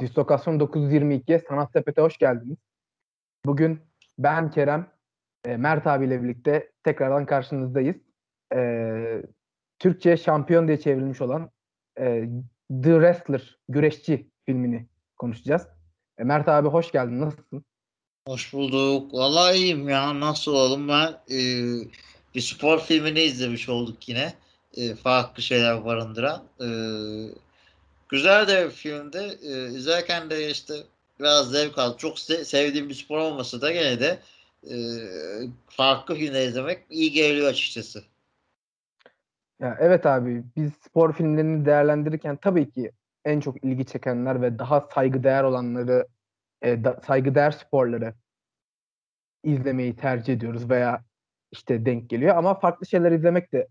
[0.00, 2.58] Dislokasyon 922 Sanat Sepet'e hoş geldiniz.
[3.46, 3.80] Bugün
[4.18, 4.92] ben Kerem,
[5.44, 7.96] e, Mert abiyle birlikte tekrardan karşınızdayız.
[8.54, 9.22] E,
[9.78, 11.50] Türkçe şampiyon diye çevrilmiş olan
[11.98, 12.28] e,
[12.68, 15.66] The Wrestler, Güreşçi filmini konuşacağız.
[16.18, 17.64] E, Mert abi hoş geldin, nasılsın?
[18.28, 19.14] Hoş bulduk.
[19.14, 20.20] Vallahi iyiyim ya.
[20.20, 21.12] Nasıl olalım ben?
[21.30, 21.38] E,
[22.34, 24.32] bir spor filmini izlemiş olduk yine.
[24.76, 26.42] E, farklı şeyler barındıran.
[26.60, 26.68] E,
[28.08, 29.38] güzel de bir filmdi.
[29.42, 30.74] E, izlerken de işte
[31.20, 31.96] biraz zevk aldım.
[31.96, 34.18] Çok se- sevdiğim bir spor olmasa da gene de
[34.70, 34.76] e,
[35.66, 38.02] farklı filmler izlemek iyi geliyor açıkçası.
[39.60, 42.92] Ya evet abi biz spor filmlerini değerlendirirken tabii ki
[43.24, 46.06] en çok ilgi çekenler ve daha saygıdeğer olanları
[46.62, 48.14] e, da, saygıdeğer sporları
[49.44, 51.04] izlemeyi tercih ediyoruz veya
[51.52, 53.68] işte denk geliyor ama farklı şeyler izlemek de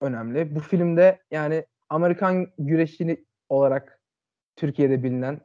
[0.00, 0.54] önemli.
[0.54, 4.00] Bu filmde yani Amerikan güreşini olarak
[4.56, 5.40] Türkiye'de bilinen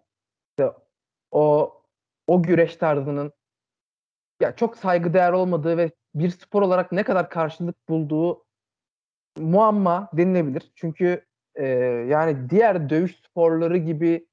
[0.49, 0.71] işte
[1.31, 1.73] o
[2.27, 3.33] o güreş tarzının
[4.41, 8.45] ya çok saygıdeğer olmadığı ve bir spor olarak ne kadar karşılık bulduğu
[9.37, 10.71] muamma denilebilir.
[10.75, 11.65] Çünkü e,
[12.09, 14.27] yani diğer dövüş sporları gibi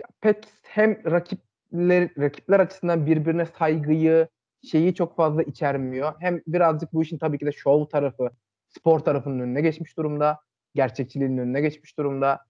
[0.00, 4.28] ya pek hem rakipler rakipler açısından birbirine saygıyı
[4.70, 6.14] şeyi çok fazla içermiyor.
[6.20, 8.30] Hem birazcık bu işin tabii ki de şov tarafı,
[8.68, 10.40] spor tarafının önüne geçmiş durumda.
[10.74, 12.40] Gerçekçiliğinin önüne geçmiş durumda.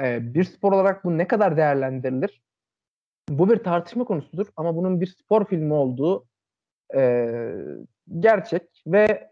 [0.00, 2.42] Ee, bir spor olarak bu ne kadar değerlendirilir?
[3.28, 6.26] Bu bir tartışma konusudur ama bunun bir spor filmi olduğu
[6.94, 7.30] e,
[8.20, 9.30] gerçek ve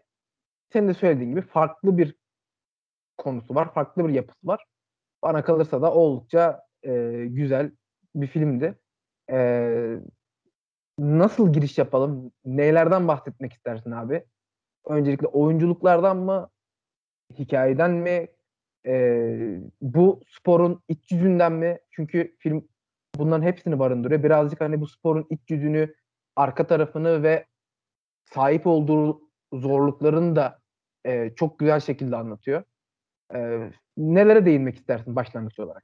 [0.73, 2.15] senin de söylediğin gibi farklı bir
[3.17, 4.65] konusu var, farklı bir yapısı var.
[5.23, 7.71] Bana kalırsa da oldukça e, güzel
[8.15, 8.75] bir filmdi.
[9.31, 9.99] E,
[10.99, 12.31] nasıl giriş yapalım?
[12.45, 14.25] Neylerden bahsetmek istersin abi?
[14.85, 16.49] Öncelikle oyunculuklardan mı?
[17.33, 18.27] Hikayeden mi?
[18.85, 18.93] E,
[19.81, 21.79] bu sporun iç yüzünden mi?
[21.91, 22.67] Çünkü film
[23.15, 24.23] bunların hepsini barındırıyor.
[24.23, 25.95] Birazcık hani bu sporun iç yüzünü,
[26.35, 27.45] arka tarafını ve
[28.33, 29.21] sahip olduğu
[29.53, 30.59] zorluklarını da
[31.05, 32.63] e, çok güzel şekilde anlatıyor.
[33.35, 35.83] E, nelere değinmek istersin başlangıç olarak?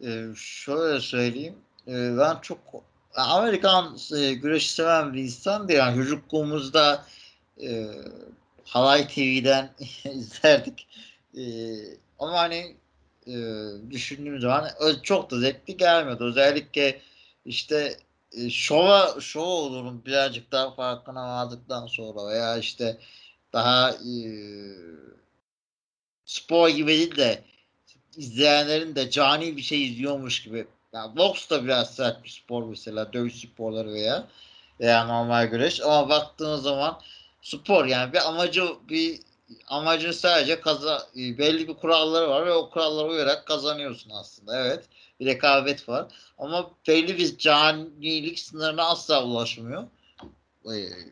[0.00, 1.54] Ee, şöyle söyleyeyim.
[1.88, 2.58] Ee, ben çok
[3.14, 5.78] Amerikan e, güreşi seven bir insan değil.
[5.78, 7.04] Yani çocukluğumuzda
[7.62, 7.86] e,
[8.64, 9.70] Halay TV'den
[10.04, 10.86] izlerdik.
[11.36, 11.42] E,
[12.18, 12.76] ama hani
[13.26, 13.34] e,
[13.90, 14.70] düşündüğüm zaman
[15.02, 16.24] çok da zevkli gelmiyordu.
[16.24, 17.00] Özellikle
[17.44, 17.96] işte
[18.32, 22.98] e, şova şov olurum birazcık daha farkına vardıktan sonra veya işte
[23.52, 24.14] daha e,
[26.24, 27.44] spor gibi değil de
[28.16, 30.66] izleyenlerin de cani bir şey izliyormuş gibi.
[30.92, 34.28] Yani boks da biraz sert bir spor mesela dövüş sporları veya
[34.80, 37.00] veya normal güreş ama baktığın zaman
[37.44, 39.20] spor yani bir amacı bir
[39.66, 44.66] amacın sadece kaza belli bir kuralları var ve o kurallara uyarak kazanıyorsun aslında.
[44.66, 44.84] Evet.
[45.20, 46.06] Bir rekabet var.
[46.38, 49.84] Ama belli bir canilik sınırına asla ulaşmıyor.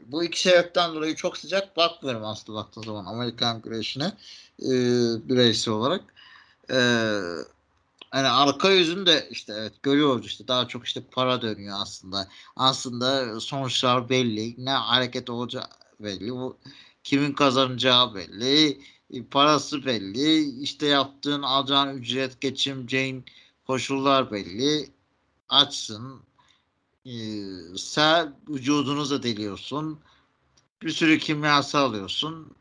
[0.07, 4.13] Bu iki sebepten dolayı çok sıcak bakmıyorum aslında baktığın zaman Amerikan güreşine
[4.63, 4.71] e,
[5.29, 6.01] bireysel olarak.
[6.71, 6.79] E,
[8.11, 12.29] hani arka yüzünü de işte evet görüyoruz işte daha çok işte para dönüyor aslında.
[12.57, 14.65] Aslında sonuçlar belli.
[14.65, 15.65] Ne hareket olacağı
[16.03, 16.33] belli.
[16.33, 16.59] Bu
[17.05, 18.81] kimin kazanacağı belli.
[19.11, 20.61] E, parası belli.
[20.63, 23.25] işte yaptığın alacağın ücret, geçimceğin
[23.67, 24.91] koşullar belli.
[25.49, 26.21] Açsın.
[27.07, 27.13] E,
[27.77, 30.01] sen vücudunu da deliyorsun.
[30.83, 32.55] Bir sürü kimyasal alıyorsun.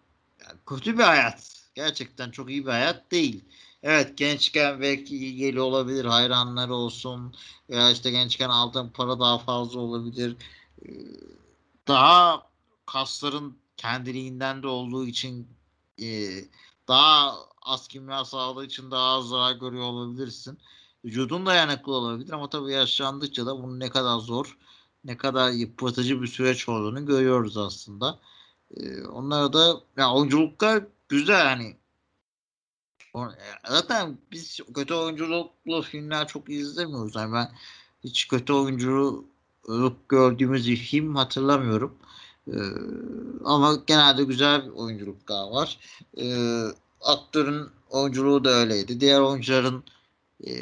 [0.44, 1.52] Yani kötü bir hayat.
[1.76, 3.46] Gerçekten çok iyi bir hayat değil.
[3.84, 6.06] Evet gençken belki geliyor olabilir.
[6.06, 7.36] Hayranları olsun.
[7.70, 10.36] Veya işte gençken aldığın para daha fazla olabilir.
[10.86, 10.90] Ee,
[11.88, 12.51] daha
[12.86, 15.48] kasların kendiliğinden de olduğu için
[16.02, 16.30] e,
[16.88, 20.60] daha az kimyasal aldığı için daha az zarar görüyor olabilirsin.
[21.06, 24.58] Vücudun dayanıklı olabilir ama tabii yaşlandıkça da bunun ne kadar zor,
[25.04, 28.20] ne kadar yıpratıcı bir süreç olduğunu görüyoruz aslında.
[28.78, 31.78] Ee, onlara da ya oyunculuklar güzel yani
[33.68, 37.16] zaten biz kötü oyunculuklu filmler çok izlemiyoruz.
[37.16, 37.52] Yani ben
[38.04, 41.98] hiç kötü oyunculuk gördüğümüz bir film hatırlamıyorum.
[42.52, 42.58] Ee,
[43.46, 45.80] ama genelde güzel oyunculuklar var.
[46.18, 46.64] Ee,
[47.02, 49.00] aktörün oyunculuğu da öyleydi.
[49.00, 49.84] Diğer oyuncuların
[50.48, 50.54] e,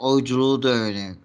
[0.00, 1.16] oyunculuğu da öyle,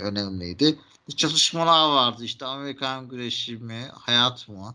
[0.00, 0.78] önemliydi.
[1.16, 2.24] Çatışmalar vardı.
[2.24, 4.74] İşte Amerikan güreşi mi, hayat mı?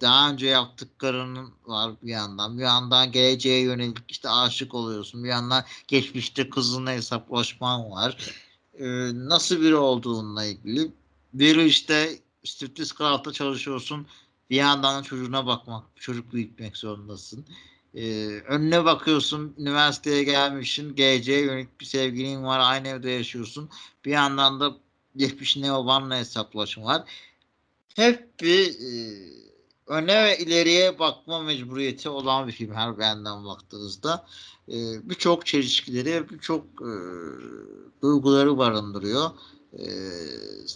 [0.00, 2.58] daha önce yaptıklarının var bir yandan.
[2.58, 5.24] Bir yandan geleceğe yönelik işte aşık oluyorsun.
[5.24, 8.34] Bir yandan geçmişte kızınla hesaplaşman var.
[8.74, 10.92] Ee, nasıl biri olduğunla ilgili.
[11.32, 14.06] Biri işte striptiz kralta çalışıyorsun.
[14.50, 17.44] Bir yandan çocuğuna bakmak, çocuk büyütmek zorundasın.
[17.94, 23.70] Ee, önüne bakıyorsun üniversiteye gelmişsin geleceğe yönelik bir sevgilin var aynı evde yaşıyorsun
[24.04, 24.76] bir yandan da
[25.16, 27.04] geçmişine babanla hesaplaşma var
[27.96, 28.92] hep bir e,
[29.86, 34.26] öne ve ileriye bakma mecburiyeti olan bir film her yandan baktığınızda
[34.68, 34.74] e,
[35.10, 36.92] birçok çelişkileri birçok e,
[38.02, 39.30] duyguları barındırıyor
[39.78, 39.86] e,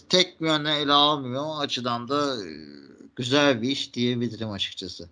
[0.09, 2.49] tek bir yöne ele almıyor o açıdan da e,
[3.15, 5.09] güzel bir iş diyebilirim açıkçası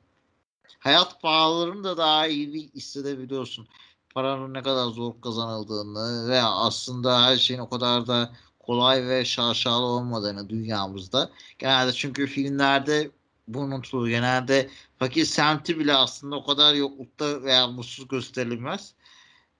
[0.84, 3.68] hayat pahalarını da daha iyi bir hissedebiliyorsun.
[4.16, 9.86] Paranın ne kadar zor kazanıldığını ve aslında her şeyin o kadar da kolay ve şaşalı
[9.86, 11.30] olmadığını dünyamızda.
[11.60, 13.12] Genelde çünkü filmlerde
[13.48, 14.08] bu unutulur.
[14.08, 14.70] Genelde
[15.00, 18.94] fakir semti bile aslında o kadar yoklukta veya mutsuz gösterilmez.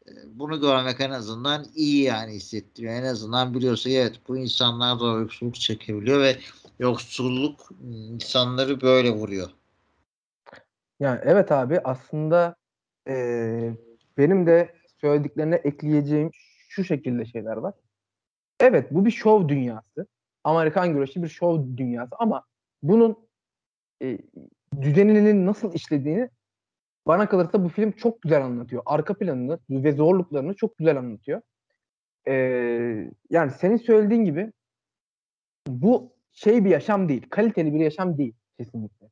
[0.08, 2.94] Ee, bunu görmek en azından iyi yani hissettiriyor.
[2.94, 6.38] En azından biliyorsa evet bu insanlar da yoksulluk çekebiliyor ve
[6.80, 9.50] yoksulluk insanları böyle vuruyor.
[11.00, 12.56] Yani evet abi aslında
[13.08, 13.14] e,
[14.18, 16.32] benim de söylediklerine ekleyeceğim
[16.70, 17.74] şu şekilde şeyler var.
[18.60, 20.08] Evet bu bir şov dünyası.
[20.44, 22.44] Amerikan güreşi bir şov dünyası ama
[22.84, 23.18] bunun
[24.02, 24.18] e,
[24.82, 26.30] düzeninin nasıl işlediğini
[27.08, 28.84] bana kalırsa bu film çok güzel anlatıyor.
[28.86, 31.42] Arka planını ve zorluklarını çok güzel anlatıyor.
[32.28, 34.52] Ee, yani senin söylediğin gibi
[35.68, 37.26] bu şey bir yaşam değil.
[37.30, 39.10] Kaliteli bir yaşam değil kesinlikle.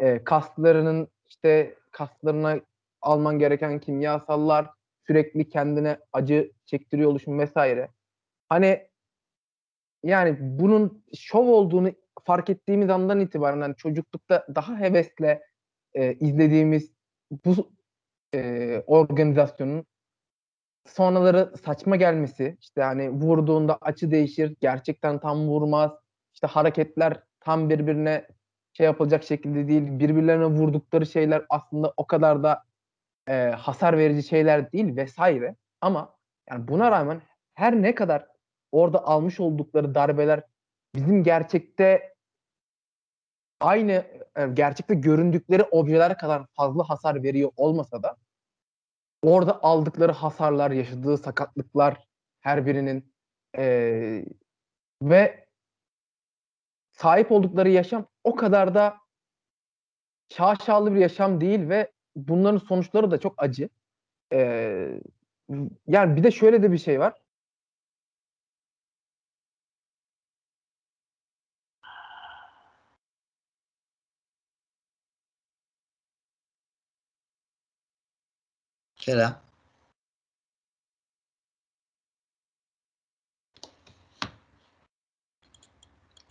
[0.00, 2.60] Ee, kaslarının işte kaslarına
[3.00, 4.70] alman gereken kimyasallar,
[5.06, 7.88] sürekli kendine acı çektiriyor oluşum vesaire.
[8.48, 8.88] Hani
[10.02, 11.92] yani bunun şov olduğunu
[12.24, 15.42] fark ettiğimiz andan itibaren hani çocuklukta daha hevesle
[15.94, 16.91] e, izlediğimiz
[17.44, 17.70] bu
[18.34, 19.86] e, organizasyonun
[20.86, 25.92] sonraları saçma gelmesi işte hani vurduğunda açı değişir gerçekten tam vurmaz
[26.34, 28.26] işte hareketler tam birbirine
[28.72, 29.82] şey yapılacak şekilde değil.
[29.98, 32.64] Birbirlerine vurdukları şeyler aslında o kadar da
[33.28, 35.56] e, hasar verici şeyler değil vesaire.
[35.80, 36.16] Ama
[36.50, 37.22] yani buna rağmen
[37.54, 38.26] her ne kadar
[38.72, 40.42] orada almış oldukları darbeler
[40.94, 42.14] bizim gerçekte
[43.62, 44.04] aynı
[44.36, 48.16] e, gerçekte göründükleri objeler kadar fazla hasar veriyor olmasa da
[49.22, 52.08] orada aldıkları hasarlar, yaşadığı sakatlıklar
[52.40, 53.12] her birinin
[53.58, 54.24] e,
[55.02, 55.46] ve
[56.92, 58.96] sahip oldukları yaşam o kadar da
[60.28, 63.68] şaşalı bir yaşam değil ve bunların sonuçları da çok acı.
[64.32, 65.00] Ee,
[65.86, 67.21] yani bir de şöyle de bir şey var.
[79.02, 79.36] Kerem.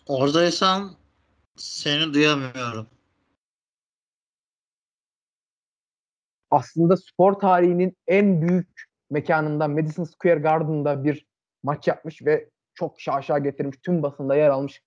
[0.07, 0.95] Oradaysam
[1.55, 2.87] seni duyamıyorum.
[6.51, 11.25] Aslında spor tarihinin en büyük mekanından Madison Square Garden'da bir
[11.63, 14.81] maç yapmış ve çok şaşa getirmiş, tüm basında yer almış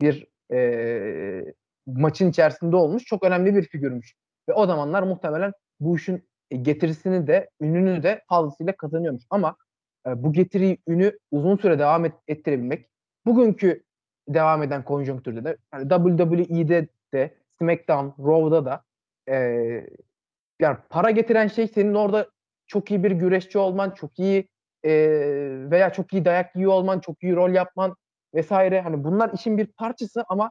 [0.00, 1.54] bir e,
[1.86, 3.04] maçın içerisinde olmuş.
[3.04, 4.14] Çok önemli bir figürmüş.
[4.48, 9.22] Ve o zamanlar muhtemelen bu işin getirisini de, ününü de fazlasıyla kazanıyormuş.
[9.30, 9.56] Ama
[10.06, 12.86] e, bu getiriyi, ünü uzun süre devam et, ettirebilmek,
[13.26, 13.82] bugünkü
[14.28, 18.82] devam eden konjonktürde de yani WWE'de de SmackDown, Raw'da da
[19.28, 19.36] e,
[20.60, 22.30] yani para getiren şey senin orada
[22.66, 24.48] çok iyi bir güreşçi olman, çok iyi
[24.84, 24.90] e,
[25.70, 27.96] veya çok iyi dayak yiyor olman, çok iyi rol yapman
[28.34, 28.80] vesaire.
[28.80, 30.50] Hani bunlar işin bir parçası ama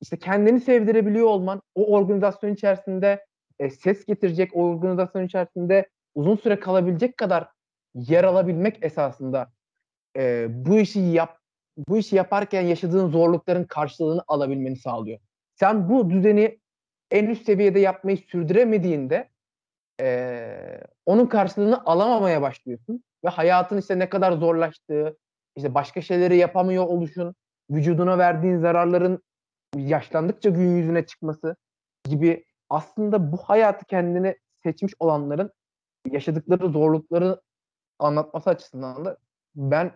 [0.00, 3.24] işte kendini sevdirebiliyor olman, o organizasyon içerisinde
[3.60, 7.48] e, ses getirecek, organizasyon içerisinde uzun süre kalabilecek kadar
[7.94, 9.52] yer alabilmek esasında
[10.16, 11.40] e, bu işi yap
[11.88, 15.18] bu işi yaparken yaşadığın zorlukların karşılığını alabilmeni sağlıyor.
[15.54, 16.60] Sen bu düzeni
[17.10, 19.28] en üst seviyede yapmayı sürdüremediğinde
[20.00, 25.18] e, onun karşılığını alamamaya başlıyorsun ve hayatın işte ne kadar zorlaştığı,
[25.56, 27.34] işte başka şeyleri yapamıyor oluşun,
[27.70, 29.22] vücuduna verdiğin zararların
[29.76, 31.56] yaşlandıkça gün yüzüne çıkması
[32.04, 35.52] gibi aslında bu hayatı kendine seçmiş olanların
[36.10, 37.40] yaşadıkları zorlukları
[37.98, 39.16] anlatması açısından da
[39.54, 39.92] ben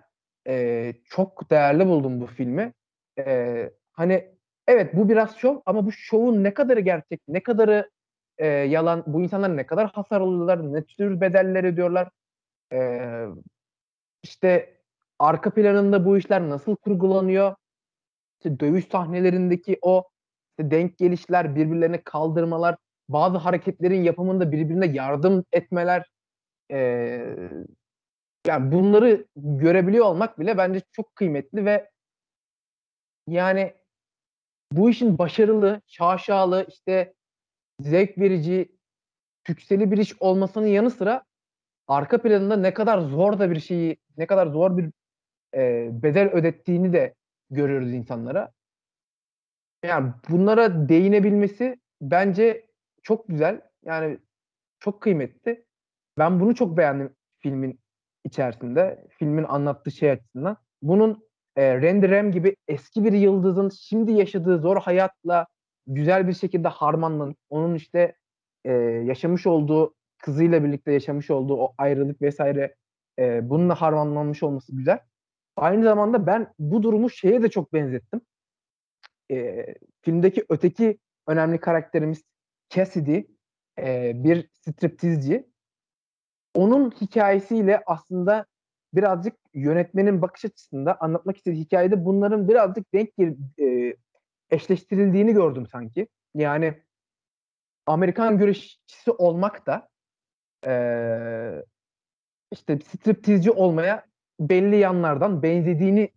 [0.49, 2.73] e, çok değerli buldum bu filmi.
[3.19, 4.35] E, hani
[4.69, 7.91] evet bu biraz şov ama bu şovun ne kadarı gerçek, ne kadarı
[8.39, 12.11] e, yalan, bu insanlar ne kadar hasar alıyorlar, ne tür bedeller ödüyorlar.
[12.73, 13.27] E,
[14.23, 14.79] işte
[15.19, 17.55] arka planında bu işler nasıl kurgulanıyor?
[18.39, 20.09] İşte dövüş sahnelerindeki o
[20.59, 22.77] işte denk gelişler, birbirlerine kaldırmalar,
[23.09, 26.11] bazı hareketlerin yapımında birbirine yardım etmeler,
[26.73, 26.79] e,
[28.47, 31.91] yani bunları görebiliyor olmak bile bence çok kıymetli ve
[33.29, 33.75] yani
[34.73, 37.15] bu işin başarılı, şaşalı, işte
[37.81, 38.69] zevk verici
[39.47, 41.25] sükseli bir iş olmasının yanı sıra
[41.89, 44.91] arka planında ne kadar zor da bir şeyi, ne kadar zor bir
[45.55, 47.15] e, bedel ödettiğini de
[47.51, 48.53] görüyoruz insanlara.
[49.85, 52.67] Yani bunlara değinebilmesi bence
[53.03, 53.61] çok güzel.
[53.85, 54.19] Yani
[54.81, 55.65] çok kıymetli.
[56.19, 57.81] Ben bunu çok beğendim filmin
[58.25, 59.07] içerisinde.
[59.11, 60.57] Filmin anlattığı şey açısından.
[60.83, 61.25] Bunun
[61.57, 65.47] e, Randy Ram gibi eski bir yıldızın şimdi yaşadığı zor hayatla
[65.87, 68.17] güzel bir şekilde harmanlanıp onun işte
[68.65, 68.73] e,
[69.05, 72.75] yaşamış olduğu kızıyla birlikte yaşamış olduğu o ayrılık vesaire
[73.19, 74.99] e, bununla harmanlanmış olması güzel.
[75.57, 78.21] Aynı zamanda ben bu durumu şeye de çok benzettim.
[79.35, 82.23] E, filmdeki öteki önemli karakterimiz
[82.71, 83.23] Cassidy
[83.79, 85.47] e, bir striptizci.
[86.55, 88.47] Onun hikayesiyle aslında
[88.95, 93.11] birazcık yönetmenin bakış açısında anlatmak istediği hikayede bunların birazcık denk
[93.61, 93.97] e,
[94.51, 96.09] eşleştirildiğini gördüm sanki.
[96.35, 96.83] Yani
[97.87, 99.89] Amerikan güreşçisi olmak da
[100.67, 100.75] e,
[102.53, 104.07] işte striptizci olmaya
[104.41, 106.11] belli yanlardan benzediğini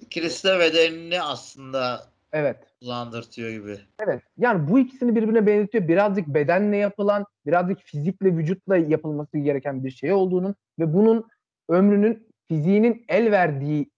[0.00, 3.78] İkisi de bedenini aslında evet uzandırtıyor gibi.
[4.06, 4.22] Evet.
[4.36, 5.88] Yani bu ikisini birbirine benzetiyor.
[5.88, 11.28] Birazcık bedenle yapılan, birazcık fizikle, vücutla yapılması gereken bir şey olduğunun ve bunun
[11.68, 13.90] ömrünün fiziğinin el verdiği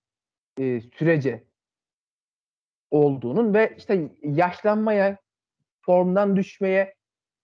[0.58, 1.44] e, sürece
[2.90, 5.18] olduğunun ve işte yaşlanmaya,
[5.80, 6.94] formdan düşmeye,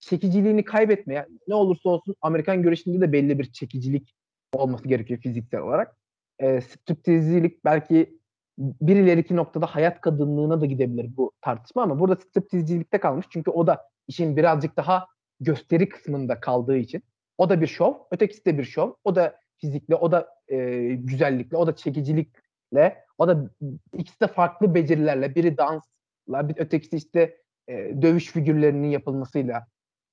[0.00, 4.14] çekiciliğini kaybetmeye ne olursa olsun Amerikan güreşinde de belli bir çekicilik
[4.52, 5.96] olması gerekiyor fiziksel olarak.
[6.38, 8.17] E, striptizcilik belki
[8.58, 13.26] bir ileriki noktada hayat kadınlığına da gidebilir bu tartışma ama burada striptizcilikte kalmış.
[13.30, 15.06] Çünkü o da işin birazcık daha
[15.40, 17.02] gösteri kısmında kaldığı için.
[17.38, 18.92] O da bir şov, ötekisi de bir şov.
[19.04, 23.50] O da fizikle, o da e, güzellikle, o da çekicilikle, o da
[23.92, 25.34] ikisi de farklı becerilerle.
[25.34, 27.36] Biri dansla, bir ötekisi işte
[27.68, 29.66] e, dövüş figürlerinin yapılmasıyla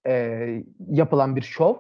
[0.08, 1.76] e, yapılan bir şov.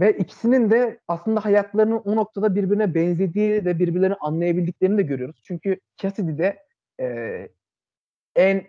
[0.00, 5.42] Ve ikisinin de aslında hayatlarının o noktada birbirine benzediği ve birbirlerini anlayabildiklerini de görüyoruz.
[5.44, 6.62] Çünkü Cassidy de
[7.00, 7.48] e,
[8.36, 8.64] en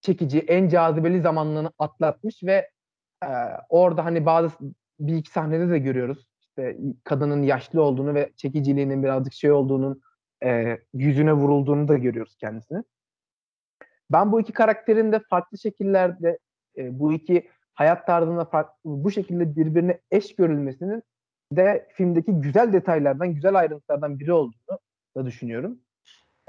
[0.00, 2.70] çekici, en cazibeli zamanlarını atlatmış ve
[3.24, 3.28] e,
[3.68, 4.50] orada hani bazı
[5.00, 6.26] bir iki sahnede de görüyoruz.
[6.40, 10.02] İşte kadının yaşlı olduğunu ve çekiciliğinin birazcık şey olduğunun
[10.44, 12.82] e, yüzüne vurulduğunu da görüyoruz kendisini.
[14.10, 16.38] Ben bu iki karakterin de farklı şekillerde
[16.76, 21.02] e, bu iki hayat tarzında farklı, bu şekilde birbirine eş görülmesinin
[21.52, 24.78] de filmdeki güzel detaylardan, güzel ayrıntılardan biri olduğunu
[25.16, 25.78] da düşünüyorum.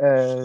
[0.03, 0.35] Ee,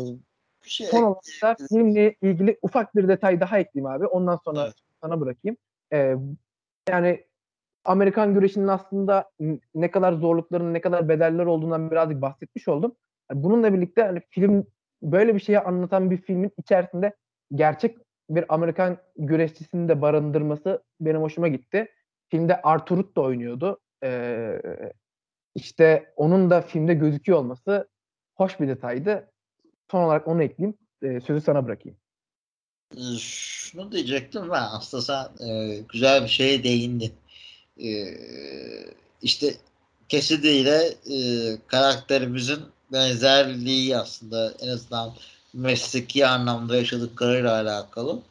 [0.63, 4.07] şey, son olarak da filmle ilgili ufak bir detay daha ekleyeyim abi.
[4.07, 4.75] Ondan sonra evet.
[5.03, 5.57] sana bırakayım.
[5.93, 6.17] Ee,
[6.89, 7.25] yani
[7.85, 9.31] Amerikan güreşinin aslında
[9.75, 12.95] ne kadar zorlukların, ne kadar bedeller olduğundan birazcık bahsetmiş oldum.
[13.33, 14.67] Bununla birlikte hani film
[15.03, 17.17] böyle bir şeyi anlatan bir filmin içerisinde
[17.55, 17.99] gerçek
[18.37, 21.89] bir Amerikan güreşçisini de barındırması benim hoşuma gitti.
[22.29, 23.81] Filmde Arturut da oynuyordu.
[24.05, 24.63] Ee,
[25.55, 27.89] işte onun da filmde gözüküyor olması
[28.35, 29.31] hoş bir detaydı.
[29.91, 30.79] Son olarak onu ekleyeyim.
[31.03, 31.99] Ee, sözü sana bırakayım.
[32.97, 37.13] Ee, şunu diyecektim ben aslında sen e, güzel bir şeye değindin.
[37.83, 37.91] E,
[39.23, 39.55] işte
[40.09, 41.17] Cassidy ile e,
[41.67, 42.61] karakterimizin
[42.93, 45.13] benzerliği aslında en azından
[45.55, 48.23] mesleki anlamda yaşadıklarıyla alakalı.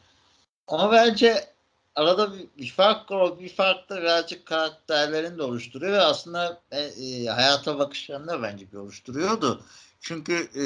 [0.68, 1.52] Ama bence
[1.96, 3.40] arada bir, bir fark var.
[3.40, 8.72] Bir fark da birazcık karakterlerini de oluşturuyor ve aslında e, e, hayata bakışlarını da bence
[8.72, 9.64] bir oluşturuyordu.
[10.00, 10.66] Çünkü e,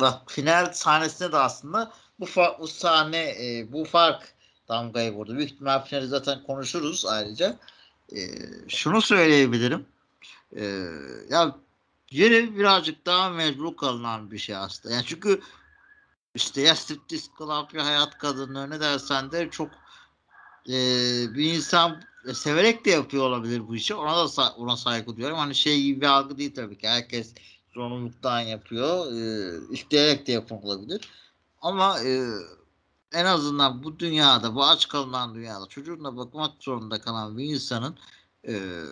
[0.00, 4.34] bak final sahnesinde de aslında bu fark, bu sahne e, bu fark
[4.68, 5.36] damgayı vurdu.
[5.36, 7.56] Büyük ihtimal finali zaten konuşuruz ayrıca.
[8.16, 8.18] E,
[8.68, 9.86] şunu söyleyebilirim.
[10.56, 10.64] E,
[11.30, 11.56] ya
[12.12, 14.94] yine birazcık daha mecbur kalınan bir şey aslında.
[14.94, 15.40] Yani çünkü
[16.34, 19.70] işte ya striptiz club ya hayat kadını ne dersen de çok
[20.68, 20.74] e,
[21.34, 23.94] bir insan e, severek de yapıyor olabilir bu işi.
[23.94, 25.38] Ona da ona saygı duyuyorum.
[25.38, 26.88] Hani şey gibi bir algı değil tabii ki.
[26.88, 27.34] Herkes
[27.74, 29.12] zorunluluktan yapıyor.
[29.12, 31.08] E, isteyerek de yapılabilir.
[31.60, 32.24] Ama e,
[33.12, 37.98] en azından bu dünyada, bu aç kalınan dünyada çocuğuna bakmak zorunda kalan bir insanın
[38.48, 38.82] e,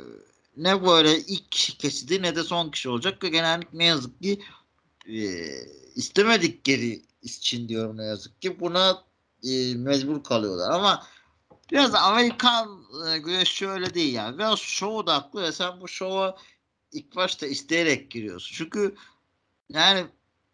[0.61, 4.41] ne böyle ilk kişi kesidi ne de son kişi olacak ve genellikle ne yazık ki
[5.07, 5.19] e,
[5.95, 9.05] istemedikleri için diyorum ne yazık ki buna
[9.45, 11.07] e, mecbur kalıyorlar ama
[11.73, 16.37] biraz Amerikan e, güreşçi öyle değil yani biraz şov odaklı ve sen bu şova
[16.93, 18.95] ilk başta isteyerek giriyorsun çünkü
[19.69, 20.07] yani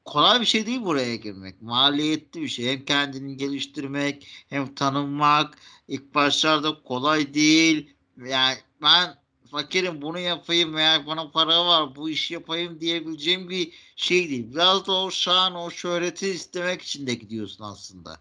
[0.05, 1.63] kolay bir şey değil buraya girmek.
[1.63, 2.73] Maliyetli bir şey.
[2.73, 5.59] Hem kendini geliştirmek hem tanınmak.
[5.89, 7.95] ilk başlarda kolay değil.
[8.17, 14.31] Yani ben fakirim bunu yapayım veya bana para var bu işi yapayım diyebileceğim bir şey
[14.31, 14.53] değil.
[14.53, 18.21] Biraz da o şan o şöhreti istemek için de gidiyorsun aslında.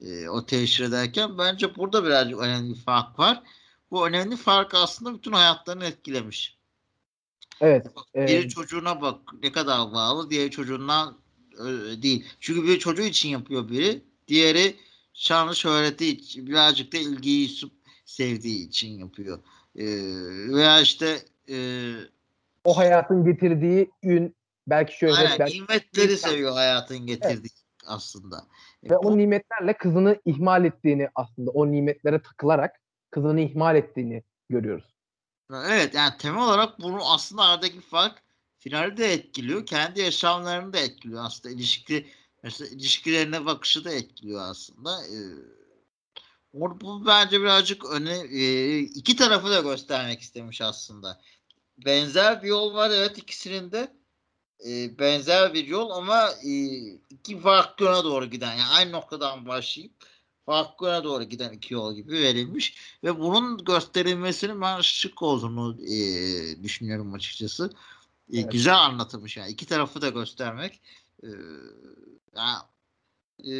[0.00, 3.42] e, o teşhir ederken bence burada birazcık önemli bir fark var.
[3.90, 6.58] Bu önemli fark aslında bütün hayatlarını etkilemiş.
[7.60, 7.86] Evet.
[8.14, 11.18] Biri e, çocuğuna bak ne kadar bağlı, diğeri çocuğundan
[11.54, 12.24] e, değil.
[12.40, 14.02] Çünkü bir çocuğu için yapıyor biri.
[14.28, 14.76] Diğeri
[15.14, 17.50] şanlı şöhreti için, birazcık da ilgiyi
[18.04, 19.38] sevdiği için yapıyor.
[19.80, 19.86] E,
[20.54, 21.18] veya işte
[21.48, 21.56] e,
[22.64, 27.64] o hayatın getirdiği ün, belki şöhret, aynen, belki nimetleri seviyor hayatın getirdiği evet.
[27.86, 28.44] aslında.
[28.84, 34.94] Ve o nimetlerle kızını ihmal ettiğini aslında o nimetlere takılarak kızını ihmal ettiğini görüyoruz.
[35.52, 38.22] Evet yani temel olarak bunu aslında aradaki fark
[38.58, 39.66] finali de etkiliyor.
[39.66, 41.54] Kendi yaşamlarını da etkiliyor aslında.
[41.54, 42.06] ilişki
[42.42, 44.90] mesela ilişkilerine bakışı da etkiliyor aslında.
[45.06, 45.20] Ee,
[46.54, 51.20] bu bence birazcık öne e, iki tarafı da göstermek istemiş aslında.
[51.78, 53.92] Benzer bir yol var evet ikisinin de
[54.66, 56.52] e, benzer bir yol ama e,
[57.10, 59.92] iki farklı yöne doğru giden yani aynı noktadan başlayıp
[60.46, 65.96] farklı yöne doğru giden iki yol gibi verilmiş ve bunun gösterilmesinin ben şık olduğunu e,
[66.62, 67.70] düşünüyorum açıkçası.
[68.32, 68.52] E, evet.
[68.52, 70.80] Güzel anlatılmış yani iki tarafı da göstermek.
[71.22, 71.28] E,
[72.36, 72.58] yani,
[73.48, 73.52] e,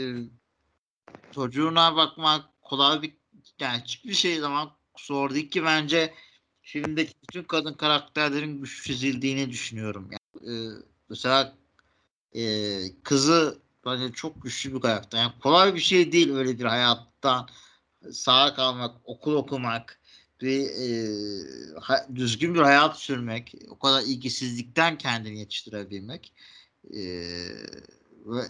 [1.33, 3.13] çocuğuna bakmak kolay bir
[3.61, 6.15] yani hiçbir şey zaman zor ki bence
[6.63, 10.11] filmdeki bütün kadın karakterlerin güç çizildiğini düşünüyorum.
[10.11, 10.55] Yani, e,
[11.09, 11.57] mesela
[12.35, 12.43] e,
[13.03, 15.19] kızı bence çok güçlü bir karakter.
[15.19, 17.49] Yani kolay bir şey değil öyle bir hayattan
[18.13, 20.01] sağa kalmak, okul okumak,
[20.41, 20.91] bir e,
[21.81, 26.33] ha, düzgün bir hayat sürmek, o kadar ilgisizlikten kendini yetiştirebilmek
[26.95, 27.01] e,
[28.27, 28.43] ve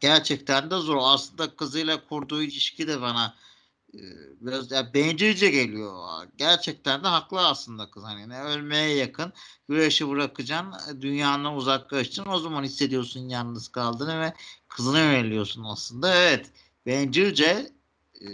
[0.00, 0.96] gerçekten de zor.
[1.00, 3.34] Aslında kızıyla kurduğu ilişki de bana
[4.40, 6.26] biraz yani bencilce geliyor.
[6.36, 8.04] Gerçekten de haklı aslında kız.
[8.04, 9.32] Hani ne ölmeye yakın
[9.68, 12.32] güreşi bırakacaksın, dünyanın uzaklaşacaksın.
[12.32, 14.32] O zaman hissediyorsun yalnız kaldığını ve
[14.68, 16.14] kızına yöneliyorsun aslında.
[16.14, 16.50] Evet.
[16.86, 17.72] Bencilce
[18.20, 18.28] e,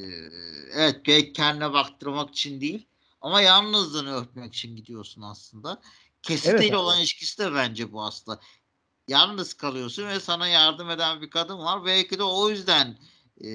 [0.73, 2.87] evet belki kendine baktırmak için değil
[3.21, 5.81] ama yalnızlığını örtmek için gidiyorsun aslında.
[6.23, 8.41] Kesitiyle evet, olan ilişkisi de bence bu aslında.
[9.09, 11.85] Yalnız kalıyorsun ve sana yardım eden bir kadın var.
[11.85, 12.99] Belki de o yüzden
[13.41, 13.49] e,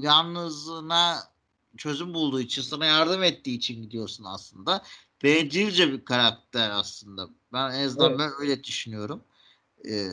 [0.00, 1.30] yalnızlığına
[1.76, 4.82] çözüm bulduğu için sana yardım ettiği için gidiyorsun aslında.
[5.22, 7.28] Bencilce bir karakter aslında.
[7.52, 8.18] Ben en azından evet.
[8.18, 9.24] ben öyle düşünüyorum.
[9.88, 10.08] E,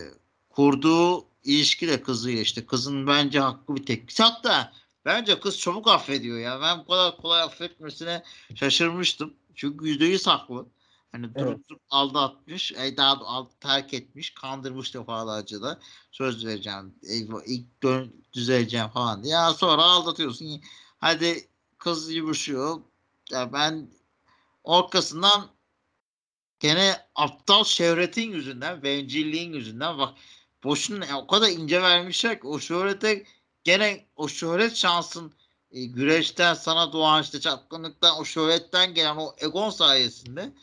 [0.50, 2.66] kurduğu ilişki de kızıyla işte.
[2.66, 4.20] Kızın bence hakkı bir tek.
[4.20, 4.74] Hatta
[5.06, 6.62] bence kız çabuk affediyor ya.
[6.62, 8.24] Ben bu kadar kolay affetmesine
[8.56, 9.34] şaşırmıştım.
[9.56, 10.66] Çünkü yüzde yüz haklı.
[11.12, 11.48] Hani evet.
[11.48, 15.80] durup durup aldatmış, e, daha aldı, terk etmiş, kandırmış defalarca da
[16.12, 16.96] söz vereceğim,
[17.48, 19.34] ilk dön, düzeleceğim falan diye.
[19.34, 20.62] Ya sonra aldatıyorsun.
[21.00, 22.82] Hadi kız yumuşuyor.
[23.32, 23.92] Ya ben
[24.66, 25.50] arkasından
[26.60, 30.18] gene aptal şöhretin yüzünden, bencilliğin yüzünden bak
[30.64, 33.26] boşuna o kadar ince vermişler ki o şöhrete
[33.64, 35.34] gene o şöhret şansın
[35.72, 40.54] e, güreşten sana doğan işte çapkınlıktan o şöhretten gelen o egon sayesinde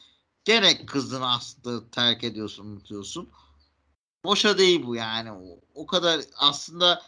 [0.45, 3.31] gene kızını aslında terk ediyorsun unutuyorsun.
[4.25, 5.33] Boşa değil bu yani.
[5.33, 7.03] O, o kadar aslında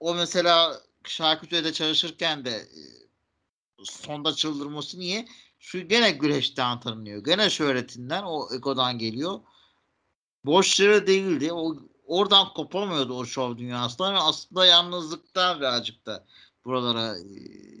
[0.00, 2.82] o mesela şarküteride çalışırken de e,
[3.84, 5.28] sonda çıldırması niye?
[5.58, 7.24] Şu gene güreşten tanınıyor.
[7.24, 9.40] Gene şöhretinden o egodan geliyor.
[10.44, 11.52] Boş yere değildi.
[11.52, 16.24] O oradan kopamıyordu o şov dünyasından ve aslında yalnızlıktan birazcık da
[16.64, 17.22] buralara e,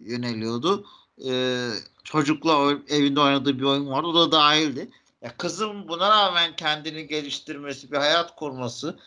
[0.00, 0.86] yöneliyordu.
[1.26, 1.70] Ee,
[2.04, 4.06] çocukla evinde oynadığı bir oyun vardı.
[4.06, 4.90] O da dahildi.
[5.22, 8.98] Ya kızım buna rağmen kendini geliştirmesi, bir hayat kurması,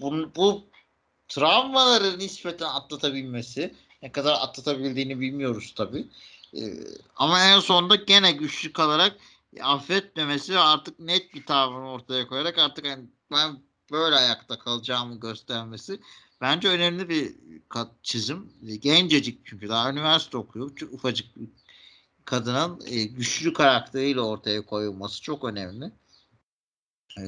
[0.00, 0.64] bu, bu
[1.30, 6.06] travmaları nispeten atlatabilmesi, ne kadar atlatabildiğini bilmiyoruz tabii.
[6.56, 6.74] Ee,
[7.16, 9.16] ama en sonunda gene güçlü kalarak
[9.62, 13.58] affetmemesi ve artık net bir tavrını ortaya koyarak artık yani ben
[13.92, 16.00] böyle ayakta kalacağımı göstermesi
[16.40, 17.34] bence önemli bir
[18.02, 18.52] çizim.
[18.80, 20.76] Gencecik çünkü daha üniversite okuyor.
[20.76, 21.48] Çok ufacık bir
[22.24, 25.92] kadının e, güçlü karakteriyle ortaya koyulması çok önemli.
[27.18, 27.22] Ee,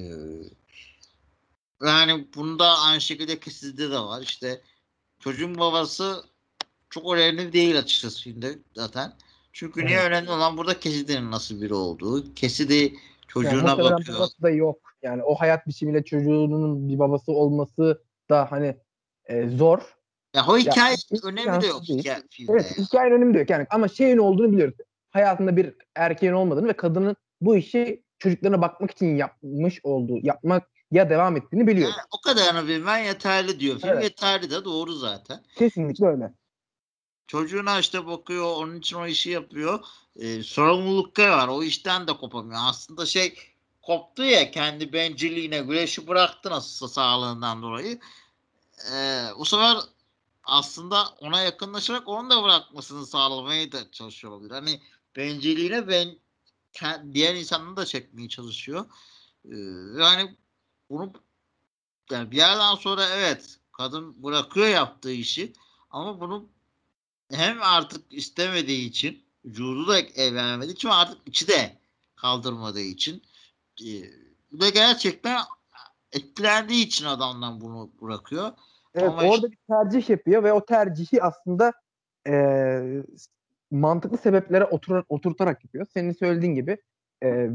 [1.82, 4.22] yani bunda aynı şekilde kesizde de var.
[4.22, 4.60] İşte
[5.18, 6.24] çocuğun babası
[6.90, 9.12] çok önemli değil açıkçası şimdi zaten.
[9.52, 9.90] Çünkü evet.
[9.90, 12.34] niye önemli olan burada Kesidi'nin nasıl biri olduğu.
[12.34, 12.94] Kesidi
[13.28, 14.18] çocuğuna yani bakıyor.
[14.18, 14.78] babası da yok.
[15.02, 18.76] Yani o hayat biçimiyle çocuğunun bir babası olması da hani
[19.24, 19.78] e, zor.
[20.34, 22.52] Ya o hikaye ya, önemi de yok hikaye, filmde.
[22.52, 22.86] Evet yani.
[22.86, 23.50] hikayenin önemi de yok.
[23.50, 24.74] Yani ama şeyin olduğunu biliyoruz.
[25.10, 31.10] Hayatında bir erkeğin olmadığını ve kadının bu işi çocuklarına bakmak için yapmış olduğu, yapmak ya
[31.10, 31.94] devam ettiğini biliyoruz.
[31.98, 33.80] Yani o kadarını bilmen yeterli diyor.
[33.80, 34.04] Film evet.
[34.04, 35.42] yeterli de doğru zaten.
[35.56, 36.32] Kesinlikle öyle.
[37.26, 39.84] Çocuğuna işte bakıyor, onun için o işi yapıyor.
[40.16, 41.48] Ee, sorumluluklar var.
[41.48, 42.60] O işten de kopamıyor.
[42.64, 43.34] Aslında şey
[43.82, 47.98] koptu ya kendi bencilliğine güreşi bıraktı nasılsa sağlığından dolayı.
[48.92, 49.76] Ee, bu sefer
[50.44, 54.50] aslında ona yakınlaşarak onu da bırakmasını sağlamaya da çalışıyor olabilir.
[54.50, 54.80] Hani
[55.16, 56.18] bencilliğine ben
[57.14, 58.86] diğer insanını da çekmeye çalışıyor.
[59.44, 59.56] Ee,
[59.98, 60.36] yani
[60.92, 61.12] bunu
[62.10, 65.52] yani bir yerden sonra evet kadın bırakıyor yaptığı işi
[65.90, 66.48] ama bunu
[67.32, 71.76] hem artık istemediği için vücudu da evlenmediği için artık içi de
[72.16, 73.22] kaldırmadığı için
[73.80, 73.90] e,
[74.52, 75.40] bu da gerçekten
[76.12, 78.52] etkilendiği için adamdan bunu bırakıyor.
[78.94, 81.72] Evet Ama orada işte, bir tercih yapıyor ve o tercihi aslında
[82.28, 82.34] e,
[83.70, 85.86] mantıklı sebeplere otur, oturtarak yapıyor.
[85.94, 86.78] Senin söylediğin gibi
[87.22, 87.50] e,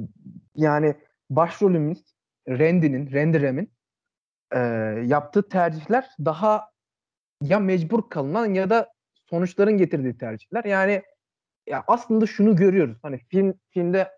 [0.56, 0.95] yani
[1.30, 2.16] başrolümüz
[2.49, 3.71] Randy'nin, Randy Ram'in
[4.51, 4.60] e,
[5.05, 6.69] yaptığı tercihler daha
[7.41, 8.93] ya mecbur kalınan ya da
[9.29, 10.63] sonuçların getirdiği tercihler.
[10.63, 11.01] Yani
[11.69, 12.97] ya aslında şunu görüyoruz.
[13.01, 14.12] Hani film filmde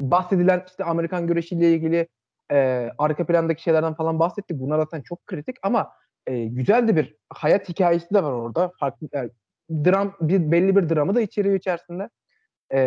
[0.00, 2.08] bahsedilen işte Amerikan güreşiyle ilgili
[2.52, 4.60] e, arka plandaki şeylerden falan bahsettik.
[4.60, 5.92] Bunlar zaten çok kritik ama
[6.26, 8.72] e, güzel de bir hayat hikayesi de var orada.
[8.80, 9.30] Farklı yani,
[9.70, 12.08] dram bir belli bir dramı da içeriyor içerisinde.
[12.72, 12.78] E,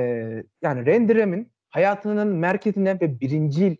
[0.62, 3.76] yani Randy Ram'in hayatının merkezine ve birincil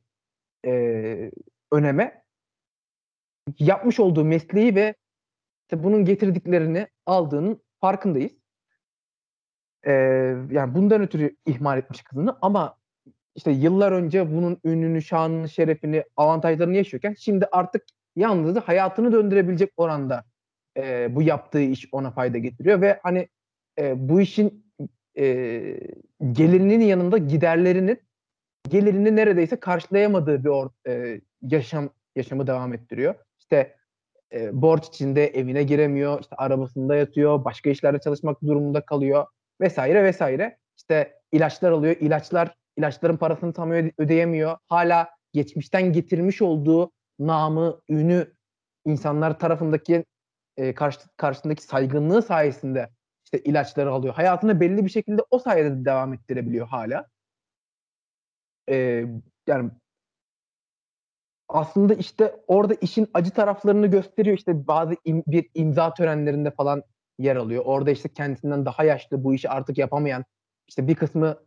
[0.66, 1.32] e,
[1.72, 2.24] öneme
[3.60, 4.96] yapmış olduğu mesleği ve
[5.62, 8.32] işte bunun getirdiklerini aldığının farkındayız.
[9.84, 9.92] Ee,
[10.52, 12.78] yani bundan ötürü ihmal etmiş kızını ama
[13.36, 17.84] işte yıllar önce bunun ününü, şanını, şerefini, avantajlarını yaşıyorken şimdi artık
[18.16, 20.24] yalnız hayatını döndürebilecek oranda
[20.78, 23.28] e, bu yaptığı iş ona fayda getiriyor ve hani
[23.80, 24.66] e, bu işin
[25.18, 25.26] e,
[26.32, 28.00] gelirinin yanında giderlerinin
[28.70, 33.16] gelirini neredeyse karşılayamadığı bir or, e, yaşam yaşamı devam ettiriyor.
[33.40, 33.76] İşte
[34.34, 39.26] e, borç içinde evine giremiyor, işte arabasında yatıyor, başka işlerde çalışmak durumunda kalıyor
[39.62, 40.58] vesaire vesaire.
[40.78, 44.58] İşte ilaçlar alıyor, ilaçlar ilaçların parasını tam ödeyemiyor.
[44.68, 48.34] Hala geçmişten getirmiş olduğu namı, ünü
[48.86, 50.06] insanlar tarafındaki
[50.58, 52.90] e, karşı, karşısındaki saygınlığı sayesinde
[53.26, 54.14] işte ilaçları alıyor.
[54.14, 57.08] Hayatını belli bir şekilde o sayede devam ettirebiliyor hala.
[58.70, 59.06] Ee,
[59.48, 59.72] yani
[61.50, 64.38] aslında işte orada işin acı taraflarını gösteriyor.
[64.38, 66.84] İşte bazı im, bir imza törenlerinde falan
[67.20, 67.64] yer alıyor.
[67.66, 70.26] Orada işte kendisinden daha yaşlı bu işi artık yapamayan
[70.68, 71.38] işte bir kısmı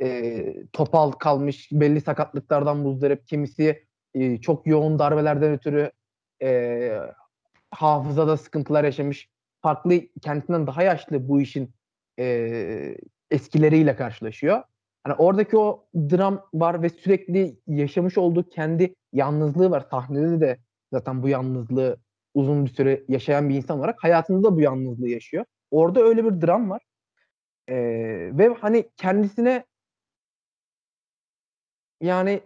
[0.00, 5.90] e, topal kalmış belli sakatlıklardan muzdarip kimisi e, çok yoğun darbelerden ötürü
[6.42, 7.00] e,
[7.70, 9.28] hafızada sıkıntılar yaşamış
[9.62, 11.74] farklı kendisinden daha yaşlı bu işin
[12.18, 12.96] e,
[13.30, 14.62] eskileriyle karşılaşıyor.
[15.04, 19.86] Hani oradaki o dram var ve sürekli yaşamış olduğu kendi yalnızlığı var.
[19.90, 20.58] Sahnede de
[20.92, 21.98] zaten bu yalnızlığı
[22.34, 25.44] uzun bir süre yaşayan bir insan olarak hayatında da bu yalnızlığı yaşıyor.
[25.70, 26.82] Orada öyle bir dram var.
[27.68, 27.74] Ee,
[28.32, 29.64] ve hani kendisine
[32.00, 32.40] yani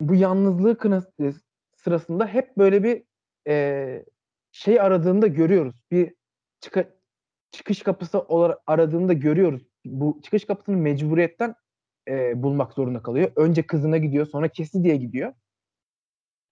[0.00, 1.34] bu yalnızlığı kınası
[1.76, 3.02] sırasında hep böyle bir
[3.48, 4.04] e,
[4.52, 5.82] şey aradığında görüyoruz.
[5.90, 6.14] Bir
[6.60, 6.88] çık
[7.50, 11.54] çıkış kapısı olarak aradığında görüyoruz bu çıkış kapısını mecburiyetten
[12.08, 13.32] e, bulmak zorunda kalıyor.
[13.36, 15.32] Önce kızına gidiyor sonra kesi diye gidiyor.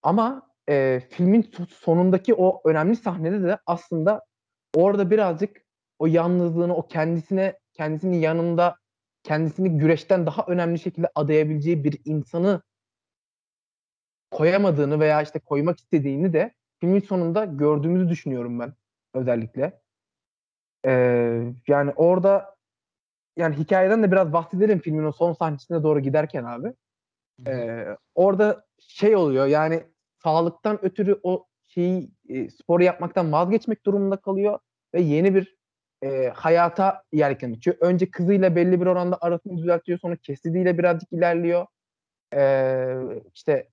[0.03, 4.25] Ama e, filmin sonundaki o önemli sahnede de aslında
[4.75, 5.65] orada birazcık
[5.99, 8.77] o yalnızlığını, o kendisine, kendisinin yanında
[9.23, 12.63] kendisini güreşten daha önemli şekilde adayabileceği bir insanı
[14.31, 18.75] koyamadığını veya işte koymak istediğini de filmin sonunda gördüğümüzü düşünüyorum ben
[19.15, 19.81] özellikle.
[20.87, 22.54] Ee, yani orada
[23.37, 26.73] yani hikayeden de biraz bahsedelim filmin o son sahnesine doğru giderken abi.
[27.47, 29.85] Ee, orada şey oluyor yani
[30.23, 34.59] sağlıktan ötürü o şeyi e, sporu yapmaktan vazgeçmek durumunda kalıyor
[34.95, 35.57] ve yeni bir
[36.03, 37.77] e, hayata yelken açıyor.
[37.81, 41.67] Önce kızıyla belli bir oranda arasını düzeltiyor sonra kesidiyle birazcık ilerliyor.
[42.35, 42.97] Ee,
[43.35, 43.69] işte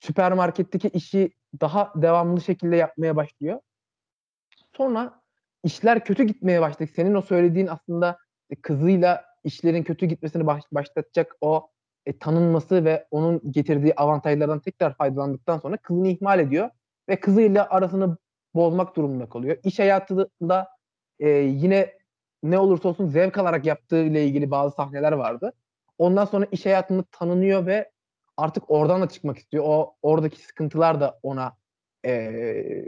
[0.00, 3.60] süpermarketteki işi daha devamlı şekilde yapmaya başlıyor.
[4.76, 5.22] Sonra
[5.64, 6.90] işler kötü gitmeye başladı.
[6.96, 8.18] Senin o söylediğin aslında
[8.56, 11.68] kızıyla işlerin kötü gitmesini baş, başlatacak o
[12.06, 16.70] e, tanınması ve onun getirdiği avantajlardan tekrar faydalandıktan sonra kızını ihmal ediyor
[17.08, 18.16] ve kızıyla arasını
[18.54, 19.56] bozmak durumunda kalıyor.
[19.64, 20.68] İş hayatında
[21.18, 21.98] e, yine
[22.42, 25.52] ne olursa olsun zevk alarak yaptığı ile ilgili bazı sahneler vardı.
[25.98, 27.90] Ondan sonra iş hayatında tanınıyor ve
[28.36, 29.64] artık oradan da çıkmak istiyor.
[29.66, 31.56] O oradaki sıkıntılar da ona
[32.06, 32.84] e,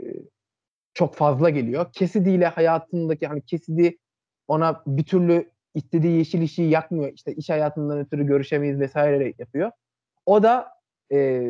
[0.93, 1.91] çok fazla geliyor.
[1.93, 3.97] Kesidi ile hayatındaki hani Kesidi
[4.51, 7.13] ona bir türlü istediği yeşil ışığı yakmıyor.
[7.13, 9.71] İşte iş hayatından ötürü görüşemeyiz vesaire yapıyor.
[10.25, 10.67] O da
[11.11, 11.43] e,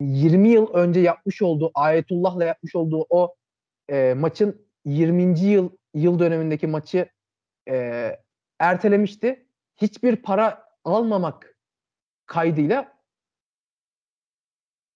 [0.00, 3.34] 20 yıl önce yapmış olduğu Ayetullah'la yapmış olduğu o
[3.90, 5.40] e, maçın 20.
[5.40, 7.08] yıl yıl dönemindeki maçı
[7.68, 8.16] e,
[8.58, 9.46] ertelemişti.
[9.76, 11.58] Hiçbir para almamak
[12.26, 12.92] kaydıyla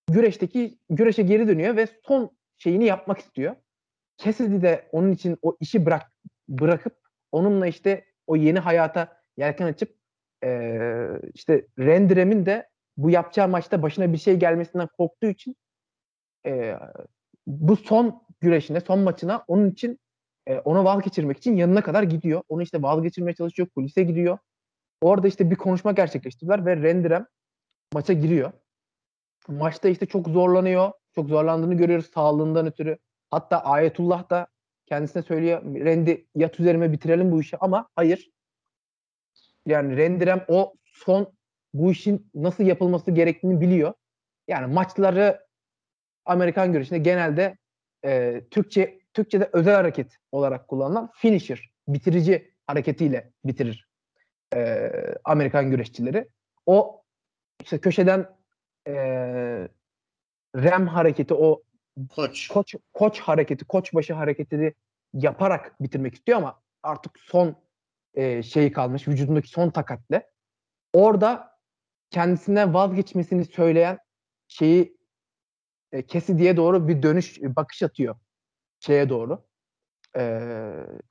[0.09, 3.57] güreşteki güreşe geri dönüyor ve son şeyini yapmak istiyor.
[4.17, 6.13] Cassidy de onun için o işi bırak
[6.48, 6.96] bırakıp
[7.33, 9.96] onunla işte o yeni hayata yelken açıp
[10.44, 10.78] e,
[11.35, 15.57] işte Rendirem'in de bu yapacağı maçta başına bir şey gelmesinden korktuğu için
[16.46, 16.74] e,
[17.46, 19.98] bu son güreşine, son maçına onun için
[20.46, 22.42] e, ona vazgeçirmek için yanına kadar gidiyor.
[22.48, 24.38] Onu işte vazgeçirmeye çalışıyor, kulise gidiyor.
[25.00, 27.26] Orada işte bir konuşma gerçekleştirdiler ve Rendirem
[27.94, 28.52] maça giriyor.
[29.48, 30.92] Maçta işte çok zorlanıyor.
[31.14, 32.98] Çok zorlandığını görüyoruz sağlığından ötürü.
[33.30, 34.46] Hatta Ayetullah da
[34.87, 38.31] kendisine söylüyor Rendi yat üzerime bitirelim bu işi ama hayır.
[39.66, 41.35] Yani Rendirem o son
[41.75, 43.94] bu işin nasıl yapılması gerektiğini biliyor.
[44.49, 45.47] Yani maçları
[46.25, 47.57] Amerikan güreşinde genelde
[48.05, 53.88] e, Türkçe Türkçe'de özel hareket olarak kullanılan finisher, bitirici hareketiyle bitirir
[54.55, 54.90] e,
[55.25, 56.29] Amerikan güreşçileri.
[56.66, 57.03] O
[57.62, 58.37] işte köşeden
[58.87, 58.94] e,
[60.57, 61.62] rem hareketi, o
[62.11, 62.48] koç.
[62.48, 64.74] koç koç hareketi, koçbaşı hareketini
[65.14, 67.57] yaparak bitirmek istiyor ama artık son
[68.14, 70.30] e, şeyi kalmış, vücudundaki son takatle.
[70.92, 71.59] Orada
[72.11, 73.98] kendisinden vazgeçmesini söyleyen
[74.48, 74.96] şeyi
[75.92, 78.16] e, diye doğru bir dönüş, bakış atıyor
[78.80, 79.44] şeye doğru.
[80.16, 80.40] E,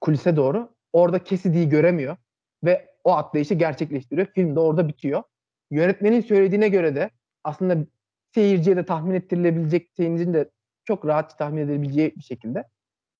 [0.02, 0.76] kulise doğru.
[0.94, 2.18] Orada Cassidy'yi göremiyor
[2.64, 4.28] ve o atlayışı gerçekleştiriyor.
[4.28, 5.24] Film de orada bitiyor.
[5.72, 7.10] Yönetmenin söylediğine göre de
[7.44, 7.86] aslında
[8.34, 10.50] seyirciye de tahmin ettirilebilecek, seyircinin de
[10.86, 12.68] çok rahat tahmin edebileceği bir şekilde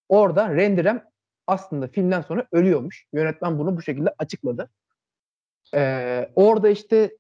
[0.10, 1.06] orada Rendirem
[1.48, 3.06] aslında filmden sonra ölüyormuş.
[3.14, 4.70] Yönetmen bunu bu şekilde açıkladı.
[5.76, 7.18] Ee, orada işte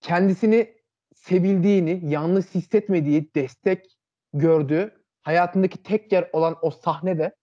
[0.00, 0.76] kendisini
[1.14, 3.98] sevildiğini, yalnız hissetmediği, destek
[4.32, 7.36] gördüğü hayatındaki tek yer olan o sahnede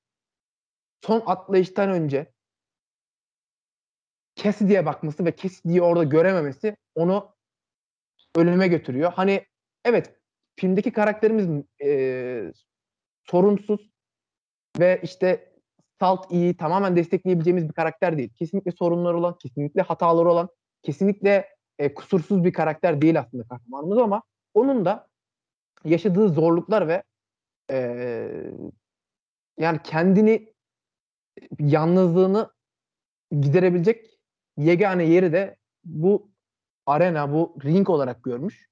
[1.01, 2.31] son atlayıştan önce
[4.35, 7.35] Cassidy'ye bakması ve Cassidy'yi orada görememesi onu
[8.35, 9.13] ölüme götürüyor.
[9.13, 9.45] Hani
[9.85, 10.16] evet
[10.59, 12.51] filmdeki karakterimiz e,
[13.23, 13.91] sorunsuz
[14.79, 15.53] ve işte
[15.99, 18.29] salt iyi tamamen destekleyebileceğimiz bir karakter değil.
[18.33, 20.49] Kesinlikle sorunları olan, kesinlikle hataları olan,
[20.83, 25.07] kesinlikle e, kusursuz bir karakter değil aslında kahramanımız ama onun da
[25.85, 27.03] yaşadığı zorluklar ve
[27.71, 27.77] e,
[29.57, 30.53] yani kendini
[31.59, 32.51] yalnızlığını
[33.41, 34.19] giderebilecek
[34.57, 36.31] yegane yeri de bu
[36.85, 38.66] arena, bu ring olarak görmüş.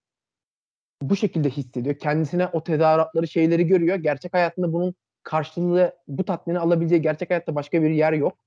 [1.01, 1.95] Bu şekilde hissediyor.
[1.95, 3.95] Kendisine o tezahüratları, şeyleri görüyor.
[3.97, 8.37] Gerçek hayatında bunun karşılığı, bu tatmini alabileceği gerçek hayatta başka bir yer yok.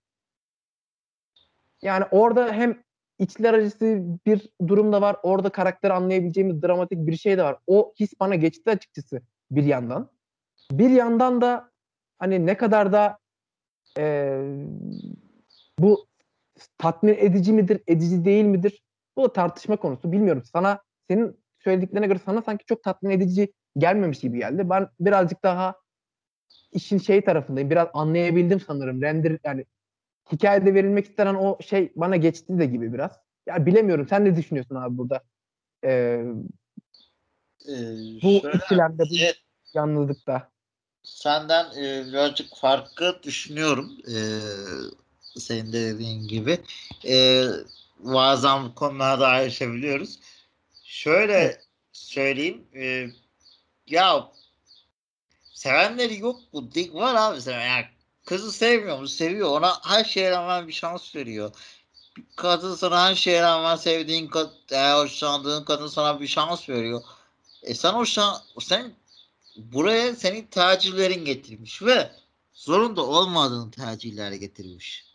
[1.83, 2.83] Yani orada hem
[3.19, 5.17] içler acısı bir durum da var.
[5.23, 7.57] Orada karakter anlayabileceğimiz dramatik bir şey de var.
[7.67, 10.11] O his bana geçti açıkçası bir yandan.
[10.73, 11.71] Bir yandan da
[12.19, 13.19] hani ne kadar da
[13.99, 14.39] e,
[15.79, 16.07] bu
[16.79, 18.83] tatmin edici midir, edici değil midir?
[19.17, 20.13] Bu da tartışma konusu.
[20.13, 20.43] Bilmiyorum.
[20.53, 24.71] Sana senin söylediklerine göre sana sanki çok tatmin edici gelmemiş gibi geldi.
[24.71, 25.75] Ben birazcık daha
[26.73, 27.71] işin şey tarafındayım.
[27.71, 29.03] Biraz anlayabildim sanırım.
[29.03, 29.65] Render yani
[30.33, 33.13] hikayede verilmek istenen o şey bana geçti de gibi biraz.
[33.47, 34.07] Ya bilemiyorum.
[34.09, 35.23] Sen ne düşünüyorsun abi burada?
[35.85, 36.25] Ee,
[37.69, 37.75] ee,
[38.23, 39.39] bu ikilemde, bu evet,
[39.75, 40.51] yalnızlıkta.
[41.03, 43.91] Senden e, birazcık farklı düşünüyorum.
[44.09, 44.17] E,
[45.41, 46.59] senin de dediğin gibi.
[47.09, 47.45] E,
[47.99, 50.19] bazen konularda ayrışabiliyoruz.
[50.99, 51.61] Şöyle evet.
[51.93, 52.69] söyleyeyim.
[52.75, 53.07] E,
[53.87, 54.33] ya
[55.53, 56.71] sevenleri yok bu.
[56.93, 57.67] Var abi seven.
[57.67, 57.85] Yani
[58.25, 59.09] kızı sevmiyor mu?
[59.09, 59.49] Seviyor.
[59.49, 61.55] Ona her şeye rağmen bir şans veriyor.
[62.37, 64.31] Kadın sana her şeye rağmen sevdiğin
[64.71, 67.03] eğer hoşlandığın kadın sana bir şans veriyor.
[67.63, 68.95] E sen o şans, sen
[69.57, 72.13] buraya senin tercihlerin getirmiş ve
[72.53, 75.08] zorunda olmadığın tercihler getirmiş.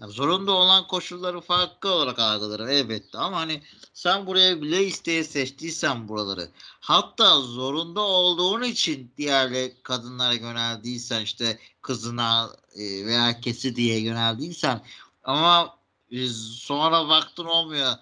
[0.00, 3.18] Yani zorunda olan koşulları farklı olarak algılarım elbette.
[3.18, 3.62] Ama hani
[3.94, 12.50] sen buraya bile isteye seçtiysen buraları hatta zorunda olduğun için diğer kadınlara yöneldiysen işte kızına
[12.74, 14.82] e, veya kesi diye yöneldiysen
[15.24, 15.76] ama
[16.10, 17.92] e, sonra baktın olmuyor.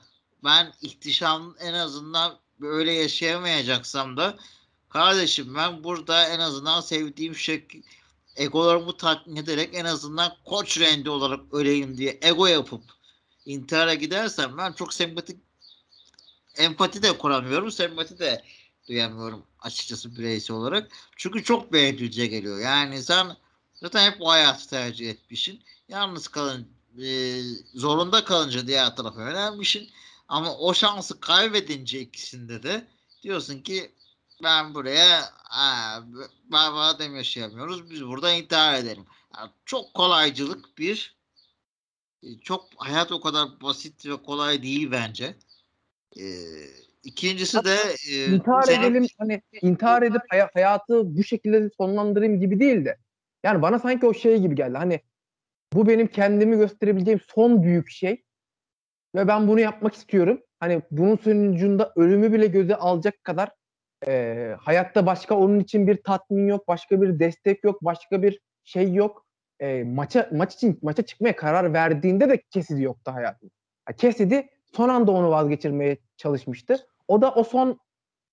[0.44, 4.36] Ben ihtişam en azından böyle yaşayamayacaksam da
[4.88, 7.82] kardeşim ben burada en azından sevdiğim şekil
[8.36, 12.82] egolarımı tatmin ederek en azından koç rendi olarak öleyim diye ego yapıp
[13.46, 15.40] intihara gidersem ben çok sempatik
[16.56, 17.72] empati de kuramıyorum.
[17.72, 18.44] Sempati de
[18.88, 20.92] duyamıyorum açıkçası bireysel olarak.
[21.16, 22.60] Çünkü çok beğendirici geliyor.
[22.60, 23.36] Yani sen
[23.74, 25.60] zaten hep o hayatı tercih etmişsin.
[25.88, 26.68] Yalnız kalın
[27.02, 27.40] e,
[27.74, 29.88] zorunda kalınca diğer tarafa yönelmişsin.
[30.28, 32.86] Ama o şansı kaybedince ikisinde de
[33.22, 33.92] diyorsun ki
[34.44, 35.20] ben buraya
[36.52, 39.04] ben madem yaşayamıyoruz biz burada intihar edelim.
[39.38, 41.16] Yani çok kolaycılık bir
[42.22, 45.34] e, çok hayat o kadar basit ve kolay değil bence.
[46.20, 46.24] Ee,
[47.02, 47.76] ikincisi de
[48.10, 48.82] e, intihar senin...
[48.82, 52.98] edelim hani intihar edip hay- hayatı bu şekilde sonlandırayım gibi değil de
[53.42, 54.78] Yani bana sanki o şey gibi geldi.
[54.78, 55.00] Hani
[55.72, 58.24] bu benim kendimi gösterebileceğim son büyük şey
[59.14, 60.40] ve ben bunu yapmak istiyorum.
[60.60, 63.50] Hani bunun sonucunda ölümü bile göze alacak kadar
[64.06, 68.92] e, hayatta başka onun için bir tatmin yok, başka bir destek yok, başka bir şey
[68.92, 69.26] yok.
[69.60, 73.50] E, maça maç için maça çıkmaya karar verdiğinde de Kesidi yoktu hayatında.
[73.96, 76.86] Kesidi son anda onu vazgeçirmeye çalışmıştı.
[77.08, 77.80] O da o son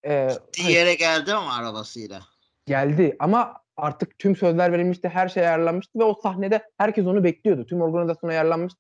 [0.05, 2.21] e, Gittiği yere geldi ama arabasıyla.
[2.65, 7.65] Geldi ama artık tüm sözler verilmişti, her şey ayarlanmıştı ve o sahnede herkes onu bekliyordu.
[7.65, 8.79] Tüm organizasyon ayarlanmıştı.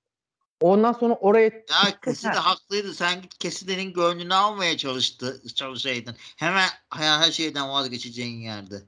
[0.61, 2.93] Ondan sonra oraya ya Keside haklıydı.
[2.93, 6.15] Sen git Keside'nin gönlünü almaya çalıştı, çalışaydın.
[6.37, 8.81] Hemen her şeyden vazgeçeceğin yerde.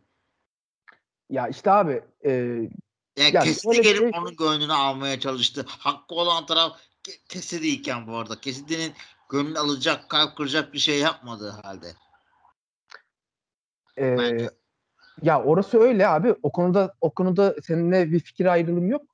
[1.29, 2.31] Ya işte abi e,
[3.17, 4.11] ya, ya Keside gelip şey...
[4.21, 5.65] onun gönlünü almaya çalıştı.
[5.67, 6.79] Hakkı olan taraf
[7.29, 8.41] Keside'yken bu arada.
[8.41, 8.93] Keside'nin
[9.29, 11.93] gönlünü alacak, kalp kıracak bir şey yapmadığı halde.
[13.97, 14.47] Ee,
[15.21, 16.35] ya orası öyle abi.
[16.43, 19.12] O konuda o konuda seninle bir fikir ayrılım yok.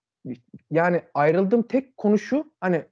[0.72, 2.86] Yani ayrıldığım tek konu şu hani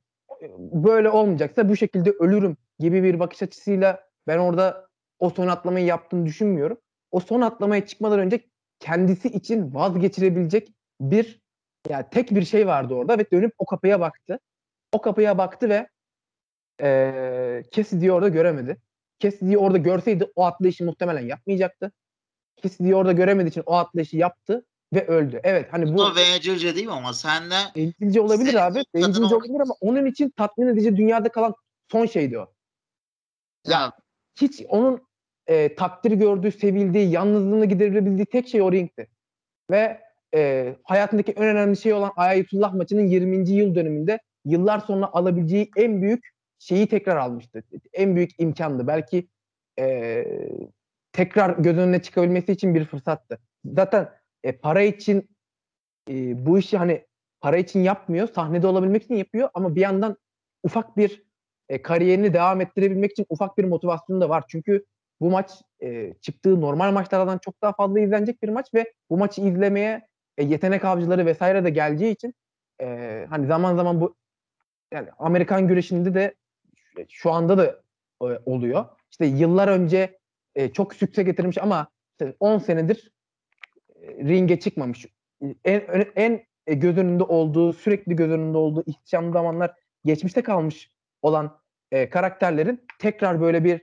[0.58, 4.88] böyle olmayacaksa bu şekilde ölürüm gibi bir bakış açısıyla ben orada
[5.20, 6.78] o son atlamayı yaptığını düşünmüyorum.
[7.12, 8.42] O son atlamaya çıkmadan önce
[8.80, 11.42] kendisi için vazgeçirebilecek bir
[11.90, 14.40] yani tek bir şey vardı orada ve dönüp o kapıya baktı.
[14.92, 15.88] O kapıya baktı ve
[16.82, 18.78] e, Cassidy'yi orada göremedi.
[19.20, 21.92] Cassidy'yi orada görseydi o atlayışı muhtemelen yapmayacaktı.
[22.64, 25.40] Cassidy'yi orada göremediği için o atlayışı yaptı ve öldü.
[25.44, 25.98] Evet hani bu...
[25.98, 27.56] Bu bencilce değil mi ama sen de...
[27.76, 28.84] Bencilce olabilir sen, abi.
[28.96, 31.56] Bencilce olabilir ama onun için tatmin edici dünyada kalan
[31.92, 32.54] son şeydi o.
[33.66, 33.92] Ya, ya
[34.42, 35.08] hiç onun
[35.48, 39.08] e, takdir gördüğü, sevildiği, yalnızlığını giderebildiği tek şey o ringti.
[39.72, 40.02] Ve
[40.36, 43.50] e, hayatındaki en önemli şey olan Ayetullah maçının 20.
[43.50, 47.64] yıl dönümünde yıllar sonra alabileceği en büyük şeyi tekrar almıştı.
[47.94, 48.88] En büyük imkandı.
[48.88, 49.28] Belki
[49.80, 50.26] e,
[51.12, 53.40] tekrar göz önüne çıkabilmesi için bir fırsattı.
[53.66, 54.10] Zaten
[54.44, 55.30] e, para için
[56.10, 57.06] e, bu işi hani
[57.42, 58.28] para için yapmıyor.
[58.28, 60.18] Sahnede olabilmek için yapıyor ama bir yandan
[60.64, 61.24] ufak bir
[61.70, 64.44] e, kariyerini devam ettirebilmek için ufak bir motivasyonu da var.
[64.48, 64.86] Çünkü
[65.22, 69.42] bu maç e, çıktığı normal maçlardan çok daha fazla izlenecek bir maç ve bu maçı
[69.42, 72.34] izlemeye e, yetenek avcıları vesaire de geleceği için
[72.82, 74.16] e, hani zaman zaman bu
[74.94, 76.36] yani Amerikan güreşinde de
[77.10, 77.66] şu anda da
[78.22, 78.86] e, oluyor.
[79.12, 80.20] İşte yıllar önce
[80.56, 83.17] e, çok sükse getirmiş ama işte 10 senedir e,
[84.18, 85.06] ringe çıkmamış.
[85.66, 89.74] En, en göz önünde olduğu, sürekli göz önünde olduğu ihtişamlı zamanlar
[90.06, 91.60] geçmişte kalmış olan
[91.92, 93.82] e, karakterlerin tekrar böyle bir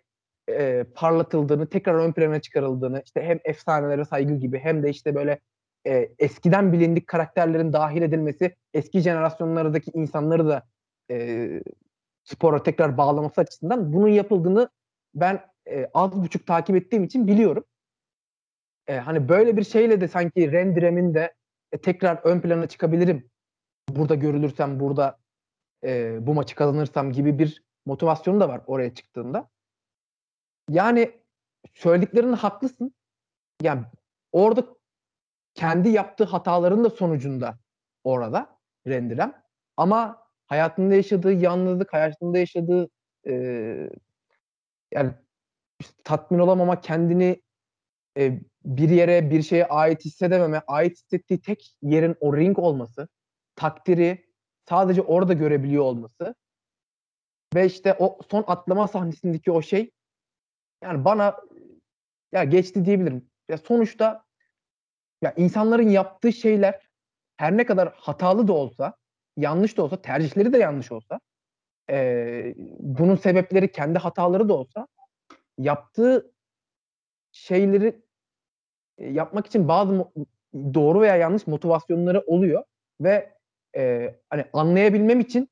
[0.51, 5.41] e, parlatıldığını, tekrar ön plana çıkarıldığını, işte hem efsanelere saygı gibi hem de işte böyle
[5.87, 10.63] e, eskiden bilindik karakterlerin dahil edilmesi eski jenerasyonlardaki insanları da
[11.11, 11.49] e,
[12.25, 14.69] spora tekrar bağlaması açısından bunun yapıldığını
[15.15, 17.65] ben e, az buçuk takip ettiğim için biliyorum.
[18.87, 21.35] E, hani böyle bir şeyle de sanki Rendirem'in de
[21.73, 23.31] e, tekrar ön plana çıkabilirim.
[23.89, 25.19] Burada görülürsem, burada
[25.85, 29.51] e, bu maçı kazanırsam gibi bir motivasyonu da var oraya çıktığında.
[30.71, 31.21] Yani
[31.75, 32.95] söylediklerinin haklısın.
[33.63, 33.83] Yani
[34.33, 34.67] orada
[35.55, 37.59] kendi yaptığı hataların da sonucunda
[38.05, 39.43] orada Rendirem.
[39.77, 42.89] Ama hayatında yaşadığı yalnızlık, hayatında yaşadığı
[43.27, 43.35] e,
[44.93, 45.13] yani
[46.05, 47.43] tatmin olamama, kendini
[48.19, 53.09] e, bir yere, bir şeye ait hissedememe, ait hissettiği tek yerin o ring olması,
[53.57, 54.27] takdiri
[54.69, 56.35] sadece orada görebiliyor olması
[57.55, 59.91] ve işte o son atlama sahnesindeki o şey
[60.83, 61.37] yani bana
[62.33, 63.31] ya geçti diyebilirim.
[63.49, 64.25] Ya sonuçta
[65.23, 66.89] ya insanların yaptığı şeyler
[67.37, 68.97] her ne kadar hatalı da olsa
[69.37, 71.21] yanlış da olsa, tercihleri de yanlış olsa,
[71.91, 74.89] e, bunun sebepleri kendi hataları da olsa,
[75.59, 76.33] yaptığı
[77.33, 78.04] şeyleri
[78.99, 80.09] e, yapmak için bazı
[80.55, 82.65] doğru veya yanlış motivasyonları oluyor
[83.01, 83.35] ve
[83.77, 85.49] e, hani anlayabilmem için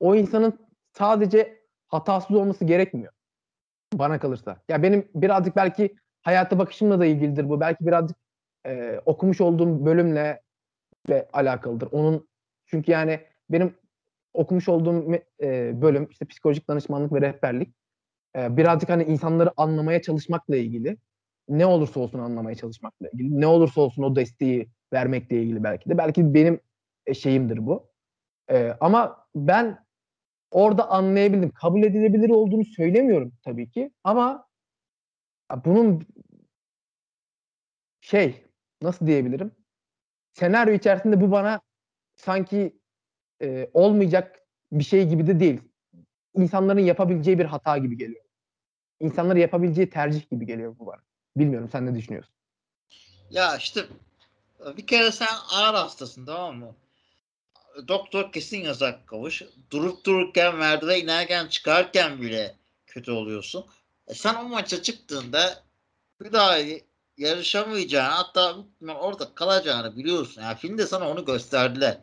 [0.00, 0.58] o insanın
[0.92, 3.12] sadece hatasız olması gerekmiyor.
[3.94, 4.56] Bana kalırsa.
[4.68, 7.60] Ya benim birazcık belki hayata bakışımla da ilgilidir bu.
[7.60, 8.16] Belki birazcık
[8.66, 10.42] e, okumuş olduğum bölümle
[11.08, 11.88] ve alakalıdır.
[11.92, 12.28] Onun
[12.66, 13.20] çünkü yani
[13.50, 13.74] benim
[14.34, 17.74] okumuş olduğum e, bölüm işte psikolojik danışmanlık ve rehberlik.
[18.36, 20.96] E, birazcık hani insanları anlamaya çalışmakla ilgili.
[21.48, 23.40] Ne olursa olsun anlamaya çalışmakla ilgili.
[23.40, 25.98] Ne olursa olsun o desteği vermekle ilgili belki de.
[25.98, 26.60] Belki benim
[27.06, 27.90] e, şeyimdir bu.
[28.50, 29.86] E, ama ben
[30.50, 31.50] orada anlayabildim.
[31.50, 33.90] Kabul edilebilir olduğunu söylemiyorum tabii ki.
[34.04, 34.48] Ama
[35.64, 36.06] bunun
[38.00, 38.44] şey
[38.82, 39.52] nasıl diyebilirim?
[40.32, 41.60] Senaryo içerisinde bu bana
[42.16, 42.80] sanki
[43.42, 44.40] e, olmayacak
[44.72, 45.60] bir şey gibi de değil.
[46.34, 48.24] İnsanların yapabileceği bir hata gibi geliyor.
[49.00, 51.02] İnsanların yapabileceği tercih gibi geliyor bu bana.
[51.36, 52.34] Bilmiyorum sen ne düşünüyorsun?
[53.30, 53.86] Ya işte
[54.76, 56.74] Bir kere sen ağır hastasın tamam mı?
[57.88, 59.42] Doktor kesin yazak kavuş.
[59.70, 62.56] Durup dururken merdiven inerken çıkarken bile
[62.86, 63.66] kötü oluyorsun.
[64.08, 65.62] E sen o maça çıktığında
[66.20, 66.58] bir daha
[67.16, 68.56] yarışamayacağını hatta
[68.88, 70.42] orada kalacağını biliyorsun.
[70.42, 71.98] Yani filmde sana onu gösterdiler.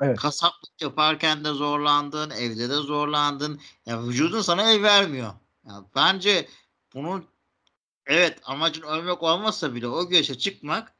[0.00, 0.18] Evet.
[0.18, 3.60] Kasaplık yaparken de zorlandın, evde de zorlandın.
[3.86, 5.32] Ya vücudun sana el vermiyor.
[5.66, 6.48] Ya bence
[6.94, 7.24] bunun
[8.08, 10.94] evet amacın ölmek olmasa bile o güreşe çıkmak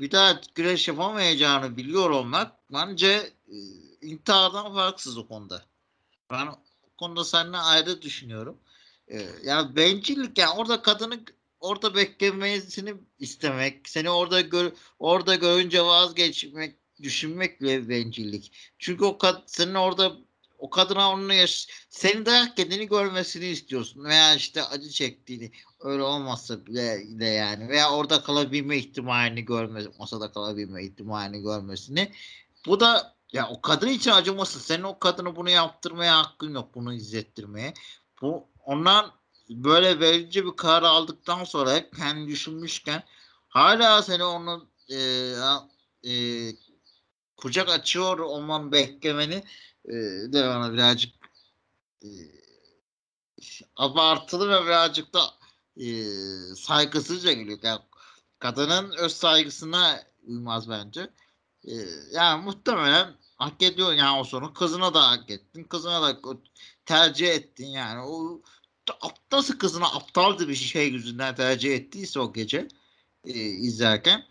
[0.00, 3.56] bir daha güreş yapamayacağını biliyor olmak bence e,
[4.02, 5.64] intihardan farksız o konuda.
[6.30, 6.58] Ben o
[6.96, 8.58] konuda seninle ayrı düşünüyorum.
[9.08, 11.20] E, yani bencillik yani orada kadını
[11.60, 18.52] orada beklemesini istemek, seni orada gör, orada görünce vazgeçmek, düşünmek bile bencillik.
[18.78, 20.16] Çünkü o kad senin orada
[20.58, 26.66] o kadına onun yaş senin dayak yediğini görmesini istiyorsun veya işte acı çektiğini öyle olmazsa
[26.66, 27.68] bile de yani.
[27.68, 32.12] Veya orada kalabilme ihtimalini görmesi masada kalabilme ihtimalini görmesini.
[32.66, 36.94] Bu da ya o kadın için acımasın senin o kadını bunu yaptırmaya hakkın yok bunu
[36.94, 37.74] izlettirmeye.
[38.22, 39.12] Bu ondan
[39.50, 43.02] böyle verici bir karar aldıktan sonra hep kendi düşünmüşken
[43.48, 44.96] hala seni onu e,
[46.04, 46.12] e,
[47.36, 49.44] kucak açıyor olman beklemeni
[49.84, 49.92] e,
[50.32, 51.14] de bana birazcık
[52.02, 52.08] e,
[53.76, 55.34] abartılı ve birazcık da
[55.76, 56.04] e,
[56.56, 57.58] saygısızca geliyor.
[57.62, 57.80] Yani
[58.38, 61.10] kadının öz saygısına uymaz bence.
[61.64, 61.72] E,
[62.12, 64.52] yani muhtemelen hak ediyor yani o sonu.
[64.54, 65.64] Kızına da hak ettin.
[65.64, 66.20] Kızına da
[66.84, 68.02] tercih ettin yani.
[68.02, 68.42] O
[69.32, 72.68] nasıl kızına aptaldı bir şey yüzünden tercih ettiyse o gece
[73.24, 74.24] e, izlerken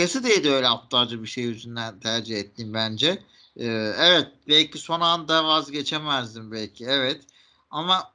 [0.00, 3.22] Cassidy'yi de öyle aptalca bir şey yüzünden tercih ettim bence.
[3.56, 3.66] Ee,
[3.98, 7.24] evet belki son anda vazgeçemezdim belki evet
[7.70, 8.12] ama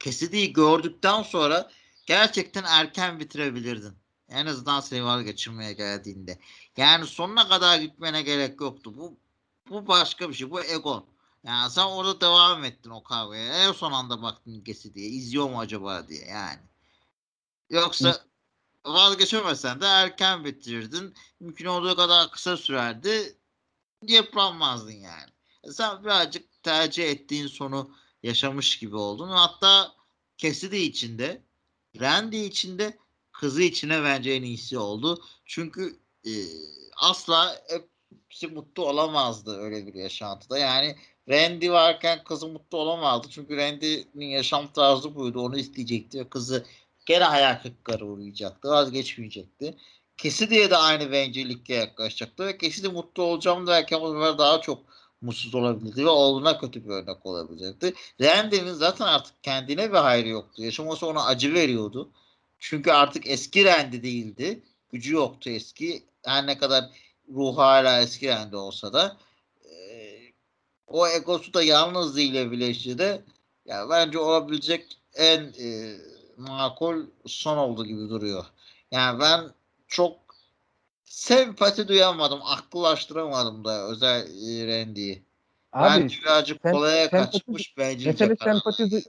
[0.00, 1.70] Cassidy'yi gördükten sonra
[2.06, 3.94] gerçekten erken bitirebilirdin.
[4.28, 6.38] En azından seni vazgeçirmeye geldiğinde.
[6.76, 8.94] Yani sonuna kadar gitmene gerek yoktu.
[8.96, 9.18] Bu
[9.70, 10.50] bu başka bir şey.
[10.50, 11.06] Bu ego.
[11.44, 13.68] Yani sen orada devam ettin o kavgaya.
[13.68, 15.08] En son anda baktın Cassidy'ye.
[15.08, 16.60] İzliyor mu acaba diye yani.
[17.70, 18.27] Yoksa
[18.86, 21.14] vazgeçemezsen de erken bitirirdin.
[21.40, 23.36] Mümkün olduğu kadar kısa sürerdi.
[24.08, 25.30] Yıpranmazdın yani.
[25.64, 27.90] E, sen birazcık tercih ettiğin sonu
[28.22, 29.28] yaşamış gibi oldun.
[29.28, 29.92] Hatta
[30.36, 31.42] Cassidy içinde,
[32.00, 32.98] Randy içinde,
[33.32, 35.24] kızı içine bence en iyisi oldu.
[35.44, 36.32] Çünkü e,
[36.96, 40.58] asla hepsi mutlu olamazdı öyle bir yaşantıda.
[40.58, 40.96] Yani
[41.28, 43.28] Randy varken kızı mutlu olamazdı.
[43.30, 45.40] Çünkü Randy'nin yaşam tarzı buydu.
[45.40, 46.66] Onu isteyecekti ve kızı
[47.08, 48.68] gene hayal kırıkları uğrayacaktı.
[48.68, 49.76] Vazgeçmeyecekti.
[50.16, 54.60] Kesi diye de aynı bencillikle yaklaşacaktı ve Kesi de mutlu olacağım derken o zaman daha
[54.60, 54.82] çok
[55.20, 57.94] mutsuz olabilirdi ve oğluna kötü bir örnek olabilecekti.
[58.20, 60.62] Randy'nin zaten artık kendine bir hayrı yoktu.
[60.62, 62.10] Yaşaması ona acı veriyordu.
[62.58, 64.62] Çünkü artık eski Randy değildi.
[64.92, 66.02] Gücü yoktu eski.
[66.24, 66.84] Her ne kadar
[67.28, 69.16] ruhu hala eski Randy olsa da
[70.88, 73.22] o egosu da yalnızlığıyla birleşti de
[73.66, 75.96] ya bence olabilecek en e,
[76.38, 78.44] makul son oldu gibi duruyor.
[78.90, 79.40] Yani ben
[79.86, 80.16] çok
[81.04, 82.40] sempati duyamadım.
[82.44, 84.22] Akıllaştıramadım da özel
[84.68, 85.22] Randy'yi.
[85.72, 88.10] Abi, bence birazcık sen, kolaya sempati, kaçmış bence.
[88.10, 89.02] Mesele sempati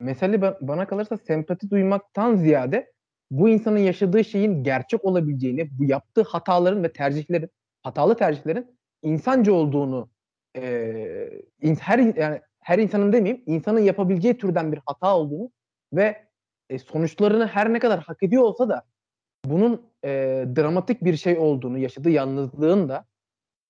[0.00, 2.92] mesele bana kalırsa sempati duymaktan ziyade
[3.30, 7.50] bu insanın yaşadığı şeyin gerçek olabileceğini, bu yaptığı hataların ve tercihlerin,
[7.82, 10.10] hatalı tercihlerin insancı olduğunu
[10.56, 10.62] e,
[11.80, 15.50] her yani her insanın demeyeyim, insanın yapabileceği türden bir hata olduğunu
[15.92, 16.29] ve
[16.70, 18.82] e, sonuçlarını her ne kadar hak ediyor olsa da
[19.44, 20.10] bunun e,
[20.56, 23.04] dramatik bir şey olduğunu, yaşadığı yalnızlığın da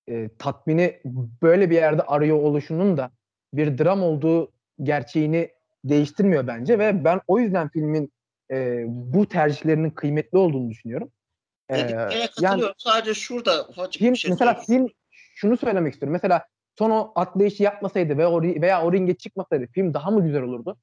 [0.09, 1.01] e, tatmini
[1.41, 3.11] böyle bir yerde arıyor oluşunun da
[3.53, 4.51] bir dram olduğu
[4.83, 5.51] gerçeğini
[5.83, 8.13] değiştirmiyor bence ve ben o yüzden filmin
[8.51, 11.11] e, bu tercihlerinin kıymetli olduğunu düşünüyorum.
[11.69, 11.77] E,
[12.41, 14.87] yani, Sadece şurada ufacık film, bir şey Mesela film
[15.35, 16.13] şunu söylemek istiyorum.
[16.13, 16.45] Mesela
[16.77, 20.77] son o atlayışı yapmasaydı veya o, veya o ringe çıkmasaydı film daha mı güzel olurdu?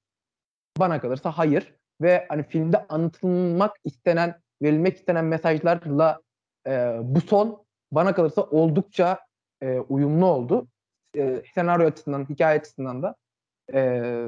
[0.79, 6.20] Bana kalırsa hayır ve hani filmde anlatılmak istenen, verilmek istenen mesajlarla
[6.66, 9.18] e, bu son bana kalırsa oldukça
[9.62, 10.68] e, uyumlu oldu.
[11.16, 13.14] E, senaryo açısından, hikaye açısından da
[13.74, 14.22] e,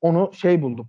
[0.00, 0.88] onu şey buldum.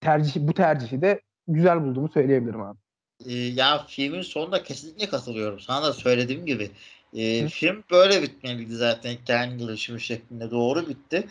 [0.00, 2.78] Tercih, bu tercihi de güzel bulduğumu söyleyebilirim abi.
[3.26, 5.60] E, ya filmin sonunda kesinlikle katılıyorum.
[5.60, 6.70] Sana da söylediğim gibi.
[7.14, 11.28] E, film böyle bitmeliydi zaten kendi gelişimi şeklinde doğru bitti.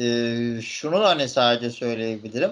[0.00, 0.06] E,
[0.62, 2.50] şunu hani sadece söyleyebilirim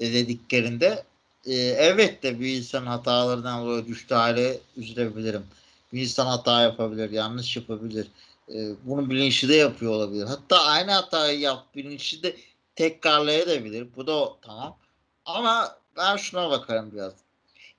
[0.00, 1.04] dediklerinde
[1.46, 5.46] e, evet de bir insan hatalarından dolayı düştüğü hale üzülebilirim.
[5.92, 8.06] Bir insan hata yapabilir, yanlış yapabilir.
[8.48, 10.24] E, bunu bilinçli de yapıyor olabilir.
[10.24, 12.36] Hatta aynı hatayı yap bilinçli de
[12.76, 13.88] tekrarlayabilir.
[13.96, 14.76] Bu da tamam.
[15.24, 17.12] Ama ben şuna bakarım biraz.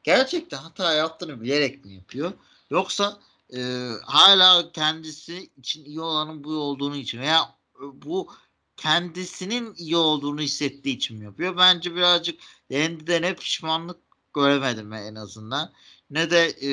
[0.03, 2.33] gerçekten hata yaptığını bilerek mi yapıyor?
[2.69, 3.17] Yoksa
[3.55, 8.27] e, hala kendisi için iyi olanın bu olduğunu için veya bu
[8.77, 11.57] kendisinin iyi olduğunu hissettiği için yapıyor?
[11.57, 12.39] Bence birazcık
[12.71, 13.97] Randy'de ne pişmanlık
[14.33, 15.73] göremedim en azından.
[16.09, 16.71] Ne de e,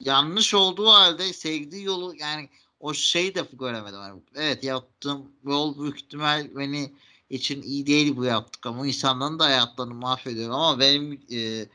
[0.00, 2.48] yanlış olduğu halde sevdiği yolu yani
[2.80, 3.98] o şeyi de göremedim.
[4.00, 6.94] Yani, evet yaptığım yol büyük ihtimal beni
[7.30, 11.68] için iyi değil bu yaptık ama insanların da hayatlarını mahvediyor ama benim e,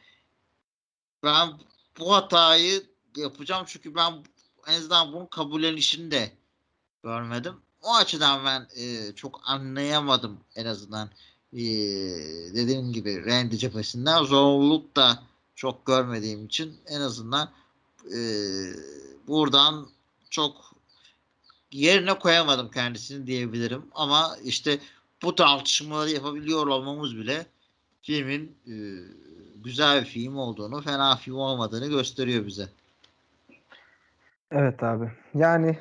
[1.23, 1.49] ben
[1.99, 2.83] bu hatayı
[3.15, 4.23] yapacağım çünkü ben
[4.67, 6.37] en azından bunun kabullenişini de
[7.03, 7.64] görmedim.
[7.85, 11.09] O açıdan ben e, çok anlayamadım en azından
[11.53, 11.63] e,
[12.55, 15.23] dediğim gibi Randy cephesinden zorluk da
[15.55, 17.49] çok görmediğim için en azından
[18.05, 18.19] e,
[19.27, 19.89] buradan
[20.29, 20.75] çok
[21.71, 23.85] yerine koyamadım kendisini diyebilirim.
[23.95, 24.79] Ama işte
[25.21, 27.45] bu tartışmaları yapabiliyor olmamız bile
[28.01, 28.75] filmin e,
[29.55, 32.69] güzel bir film olduğunu, fena film olmadığını gösteriyor bize.
[34.51, 35.11] Evet abi.
[35.33, 35.79] Yani,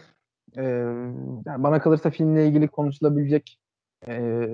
[1.46, 3.60] yani bana kalırsa filmle ilgili konuşulabilecek
[4.08, 4.46] e,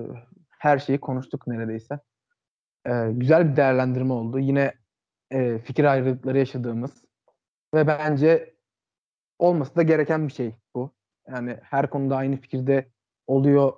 [0.59, 1.99] her şeyi konuştuk neredeyse.
[2.85, 4.39] E, güzel bir değerlendirme oldu.
[4.39, 4.73] Yine
[5.31, 7.05] e, fikir ayrılıkları yaşadığımız
[7.73, 8.53] ve bence
[9.39, 10.91] olması da gereken bir şey bu.
[11.27, 12.91] Yani her konuda aynı fikirde
[13.27, 13.73] oluyor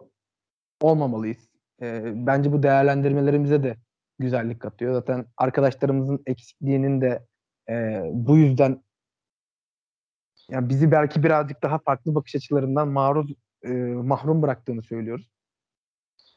[0.82, 1.50] olmamalıyız.
[1.82, 3.78] E, bence bu değerlendirmelerimize de
[4.20, 4.94] güzellik katıyor.
[4.94, 7.26] Zaten arkadaşlarımızın eksikliğinin de
[7.70, 8.83] e, bu yüzden
[10.50, 13.32] yani bizi belki birazcık daha farklı bakış açılarından maruz
[13.64, 13.70] e,
[14.04, 15.30] mahrum bıraktığını söylüyoruz.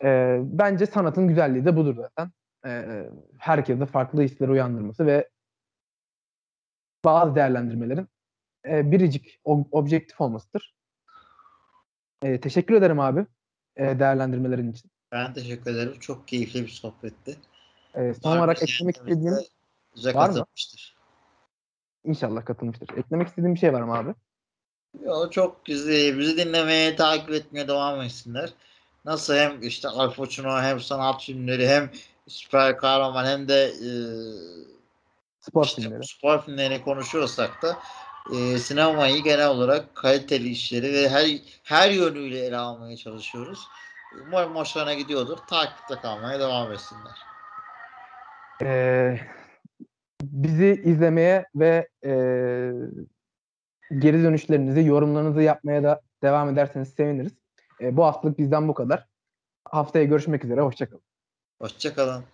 [0.05, 2.31] E, bence sanatın güzelliği de budur zaten.
[2.67, 3.03] E,
[3.39, 5.29] herkeste farklı hisleri uyandırması ve
[7.05, 8.09] bazı değerlendirmelerin
[8.69, 10.75] e, biricik, objektif olmasıdır.
[12.23, 13.27] E, teşekkür ederim abi
[13.77, 14.91] e, değerlendirmelerin için.
[15.13, 15.99] Ben teşekkür ederim.
[16.01, 17.37] Çok keyifli bir sohbetti.
[17.95, 19.35] E, son olarak eklemek istediğim
[20.05, 20.47] var mı?
[22.07, 22.89] İnşallah katılmıştır.
[22.97, 24.15] Eklemek istediğim bir şey var mı abi?
[25.05, 26.19] Yo, çok güzel.
[26.19, 28.51] Bizi dinlemeye, takip etmeye devam etsinler.
[29.05, 31.91] Nasıl hem işte Al Pacino hem sanat filmleri hem
[32.29, 33.91] süper kahraman hem de e,
[35.41, 36.07] spor işte, filmleri.
[36.07, 37.79] Spor filmlerini konuşuyorsak da
[38.33, 41.27] e, sinemayı genel olarak kaliteli işleri ve her
[41.63, 43.69] her yönüyle ele almaya çalışıyoruz.
[44.27, 45.39] Umarım hoşlarına gidiyordur.
[45.49, 47.19] Takipte kalmaya devam etsinler.
[48.63, 49.21] Ee,
[50.33, 52.11] bizi izlemeye ve e,
[53.99, 57.33] geri dönüşlerinizi, yorumlarınızı yapmaya da devam ederseniz seviniriz.
[57.81, 59.07] E, bu haftalık bizden bu kadar.
[59.65, 60.61] Haftaya görüşmek üzere.
[60.61, 61.03] Hoşçakalın.
[61.61, 62.25] Hoşçakalın.